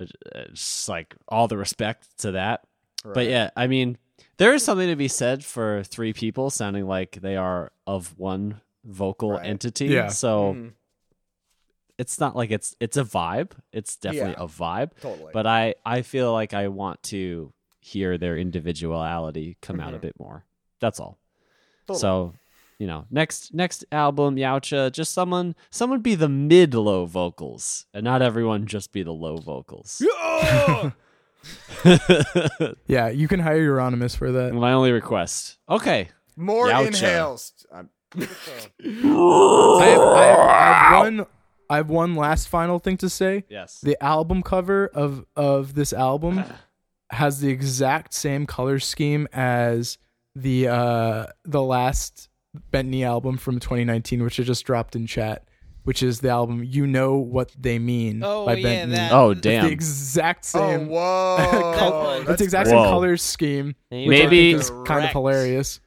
It- 0.00 0.10
it's 0.34 0.88
like 0.88 1.14
all 1.28 1.46
the 1.46 1.56
respect 1.56 2.18
to 2.18 2.32
that. 2.32 2.62
But 3.04 3.28
yeah, 3.28 3.50
I 3.56 3.68
mean, 3.68 3.96
there 4.38 4.52
is 4.52 4.64
something 4.64 4.88
to 4.88 4.96
be 4.96 5.06
said 5.06 5.44
for 5.44 5.84
three 5.84 6.12
people 6.12 6.50
sounding 6.50 6.86
like 6.88 7.20
they 7.22 7.36
are 7.36 7.70
of 7.86 8.18
one 8.18 8.60
vocal 8.84 9.30
Right. 9.34 9.46
entity. 9.46 9.86
Yeah. 9.86 10.08
So 10.08 10.54
Mhm, 10.54 10.72
it's 12.00 12.18
not 12.18 12.32
like 12.40 12.50
it's 12.50 12.74
it's 12.80 12.96
a 12.96 13.04
vibe. 13.04 13.52
It's 13.72 13.96
definitely 13.96 14.36
Yeah. 14.38 14.44
a 14.44 14.48
vibe. 14.48 14.90
totally. 15.00 15.32
but 15.32 15.46
I 15.46 15.74
I 15.84 16.02
feel 16.02 16.32
like 16.40 16.52
I 16.62 16.68
want 16.68 17.02
to 17.14 17.52
hear 17.80 18.18
their 18.18 18.36
individuality 18.36 19.56
come 19.62 19.78
out 19.80 19.94
a 19.94 19.98
Mhm. 19.98 20.06
bit 20.06 20.14
more. 20.18 20.44
That's 20.80 20.98
all. 21.00 21.18
Totally. 21.86 22.00
So, 22.00 22.32
you 22.78 22.86
know, 22.86 23.04
next 23.10 23.52
next 23.54 23.84
album, 23.92 24.36
Yautja, 24.36 24.90
just 24.92 25.12
someone 25.12 25.54
someone 25.70 26.00
be 26.00 26.14
the 26.14 26.28
mid 26.28 26.74
low 26.74 27.04
vocals, 27.06 27.86
and 27.94 28.04
not 28.04 28.22
everyone 28.22 28.66
just 28.66 28.92
be 28.92 29.02
the 29.02 29.12
low 29.12 29.36
vocals. 29.36 30.02
yeah 32.86 33.08
you 33.08 33.26
can 33.28 33.40
hire 33.40 33.60
Euronymous 33.66 34.16
for 34.16 34.30
that 34.32 34.52
My 34.54 34.72
only 34.72 34.92
request. 34.92 35.58
Okay, 35.68 36.08
more 36.36 36.66
Yautja. 36.68 36.86
inhales. 36.88 37.52
I'm- 37.72 37.90
I 38.18 39.86
have, 39.86 40.00
I, 40.00 40.24
have, 40.24 40.38
I 40.38 40.72
have 40.90 41.00
one 41.04 41.26
I 41.70 41.76
have 41.76 41.88
one 41.88 42.14
last 42.16 42.48
final 42.48 42.78
thing 42.78 42.96
to 42.98 43.08
say 43.08 43.44
yes. 43.48 43.80
the 43.80 43.96
album 44.02 44.42
cover 44.42 44.88
of 44.92 45.24
of 45.36 45.74
this 45.74 45.92
album 45.92 46.42
has 47.10 47.40
the 47.40 47.48
exact 47.50 48.12
same 48.12 48.44
color 48.44 48.78
scheme 48.78 49.26
as 49.32 49.96
the 50.34 50.68
uh 50.68 51.26
the 51.44 51.62
last 51.62 52.28
Bentley 52.72 53.04
album 53.04 53.36
from 53.36 53.60
2019, 53.60 54.22
which 54.24 54.40
I 54.40 54.42
just 54.42 54.64
dropped 54.64 54.96
in 54.96 55.06
chat, 55.06 55.44
which 55.84 56.02
is 56.02 56.18
the 56.18 56.30
album 56.30 56.64
"You 56.64 56.84
Know 56.86 57.14
What 57.16 57.52
They 57.56 57.78
Mean" 57.78 58.22
Oh, 58.24 58.44
by 58.44 58.54
yeah, 58.54 58.62
Bentley. 58.64 58.96
that- 58.96 59.12
Oh 59.12 59.30
It's 59.30 59.40
damn. 59.40 59.66
the 59.66 59.70
exact 59.72 60.50
Oh 60.54 60.58
same. 60.68 60.88
whoa! 60.88 61.74
col- 61.78 62.12
it's 62.14 62.26
That's 62.26 62.38
the 62.38 62.44
exact 62.44 62.64
crazy. 62.64 62.76
same 62.76 62.84
Whoa. 62.84 62.90
color 62.90 63.16
scheme. 63.16 63.66
Which 63.66 63.76
I 63.92 63.94
think 63.96 64.08
Maybe- 64.10 64.50
is 64.50 64.70
kind 64.70 64.80
of 64.80 64.86
Correct. 64.86 65.12
hilarious. 65.12 65.78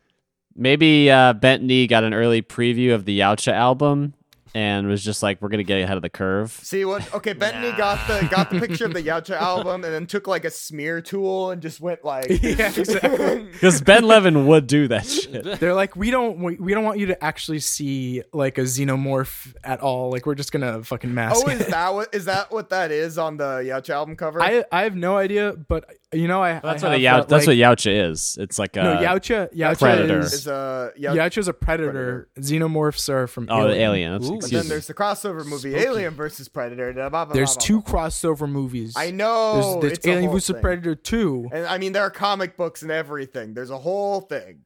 Maybe 0.56 1.10
uh, 1.12 1.34
Bentley 1.34 1.88
got 1.88 2.04
an 2.06 2.14
early 2.14 2.42
preview 2.42 2.94
of 2.94 3.04
the 3.06 3.20
Yautja 3.20 3.52
album 3.52 4.14
and 4.54 4.88
was 4.88 5.04
just 5.04 5.24
like, 5.24 5.42
"We're 5.42 5.50
gonna 5.50 5.64
get 5.64 5.82
ahead 5.82 5.98
of 5.98 6.04
the 6.04 6.10
curve." 6.10 6.52
See 6.52 6.86
what? 6.86 7.14
Okay, 7.14 7.34
Bentley 7.44 7.72
got 7.72 8.08
the 8.08 8.28
got 8.28 8.50
the 8.50 8.60
picture 8.60 8.86
of 8.86 8.94
the 8.94 9.02
Yautja 9.04 9.36
album 9.36 9.84
and 9.84 9.94
then 9.94 10.06
took 10.06 10.28
like 10.28 10.46
a 10.46 10.52
smear 10.52 11.02
tool 11.02 11.52
and 11.52 11.62
just 11.62 11.80
went 11.80 12.04
like. 12.04 12.30
Yeah, 12.44 12.72
exactly. 12.76 13.44
Because 13.52 13.82
Ben 13.82 14.04
Levin 14.04 14.46
would 14.48 14.68
do 14.68 14.88
that 14.90 15.08
shit. 15.08 15.60
They're 15.60 15.74
like, 15.74 15.96
we 15.96 16.12
don't, 16.12 16.40
we, 16.40 16.56
we 16.56 16.74
don't 16.74 16.84
want 16.84 17.00
you 17.00 17.08
to 17.08 17.24
actually 17.24 17.60
see 17.60 18.22
like 18.32 18.58
a 18.58 18.62
xenomorph 18.62 19.56
at 19.64 19.80
all. 19.80 20.12
Like, 20.12 20.26
we're 20.26 20.36
just 20.36 20.52
gonna 20.52 20.84
fucking 20.84 21.14
mask 21.14 21.44
oh, 21.46 21.50
it. 21.50 21.62
is 21.62 21.68
that 21.68 21.94
what 21.94 22.14
is 22.14 22.26
that 22.26 22.52
what 22.52 22.70
that 22.70 22.92
is 22.92 23.18
on 23.18 23.38
the 23.38 23.60
Yautja 23.60 23.92
album 23.92 24.16
cover? 24.16 24.42
I 24.42 24.66
I 24.72 24.84
have 24.84 24.96
no 24.96 25.18
idea, 25.18 25.54
but 25.54 25.90
you 26.14 26.28
know, 26.28 26.42
I 26.44 26.60
That's 26.60 26.84
I 26.84 26.88
what 26.88 26.90
a 26.90 26.90
have 26.94 27.02
Yau- 27.02 27.18
that, 27.20 27.30
that's 27.30 27.48
like- 27.48 27.60
what 27.60 27.78
Yautja 27.78 28.10
is. 28.12 28.38
It's 28.40 28.58
like 28.60 28.76
a 28.76 28.84
no 28.84 28.96
Yautja 28.98 29.54
Yautja 29.54 29.80
Predator. 29.80 30.20
is 30.20 30.34
is 30.34 30.48
a 30.48 30.92
Yautja. 31.00 31.16
Yautja's 31.16 31.48
a 31.48 31.54
predator. 31.54 32.30
Xenomorphs 32.40 33.10
are 33.10 33.28
from 33.28 33.48
oh 33.50 33.68
the 33.68 33.74
Alien. 33.76 33.82
alien. 33.82 34.12
That's- 34.14 34.30
Ooh. 34.30 34.40
But 34.40 34.52
then 34.52 34.68
there's 34.68 34.88
the 34.88 34.94
crossover 34.94 35.46
movie 35.46 35.76
Alien 35.76 36.14
versus 36.14 36.48
Predator. 36.48 36.94
blah, 36.94 37.10
blah, 37.10 37.26
blah, 37.26 37.34
There's 37.34 37.56
blah, 37.56 37.62
two 37.66 37.82
blah. 37.82 37.94
crossover 38.08 38.50
movies. 38.50 38.94
I 38.96 39.12
know. 39.12 39.54
There's, 39.54 39.82
there's 39.82 39.94
it's 39.94 40.08
a 40.08 40.10
Alien 40.10 40.26
whole 40.26 40.34
vs 40.36 40.54
thing. 40.54 40.62
Predator 40.62 40.96
two. 40.96 41.50
And 41.52 41.66
I 41.66 41.78
mean, 41.78 41.94
there 41.94 42.04
are 42.04 42.10
comic 42.12 42.58
books 42.58 42.82
and 42.82 42.92
everything. 42.92 43.54
There's 43.54 43.70
a 43.72 43.78
whole 43.78 44.22
thing. 44.22 44.60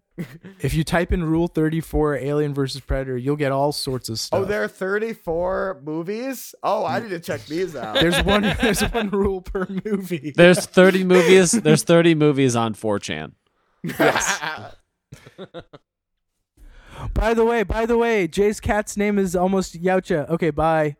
If 0.61 0.73
you 0.73 0.83
type 0.83 1.13
in 1.13 1.23
Rule 1.23 1.47
Thirty 1.47 1.79
Four 1.79 2.15
Alien 2.15 2.53
vs 2.53 2.81
Predator, 2.81 3.17
you'll 3.17 3.35
get 3.35 3.51
all 3.51 3.71
sorts 3.71 4.09
of 4.09 4.13
oh, 4.13 4.15
stuff. 4.15 4.39
Oh, 4.41 4.45
there 4.45 4.63
are 4.63 4.67
34 4.67 5.81
movies. 5.83 6.55
Oh, 6.63 6.85
I 6.85 6.99
need 6.99 7.09
to 7.09 7.19
check 7.19 7.45
these 7.45 7.75
out. 7.75 7.95
There's 8.01 8.23
one. 8.23 8.41
There's 8.41 8.81
one 8.81 9.09
rule 9.09 9.41
per 9.41 9.67
movie. 9.85 10.33
There's 10.35 10.65
30 10.65 11.03
movies. 11.03 11.51
There's 11.51 11.83
30 11.83 12.15
movies 12.15 12.55
on 12.55 12.73
4chan. 12.73 13.33
Yes. 13.83 14.41
By 17.13 17.33
the 17.33 17.45
way, 17.45 17.63
by 17.63 17.85
the 17.85 17.97
way, 17.97 18.27
Jay's 18.27 18.59
cat's 18.59 18.97
name 18.97 19.19
is 19.19 19.35
almost 19.35 19.81
Yautja. 19.81 20.27
Okay, 20.29 20.49
bye. 20.49 20.95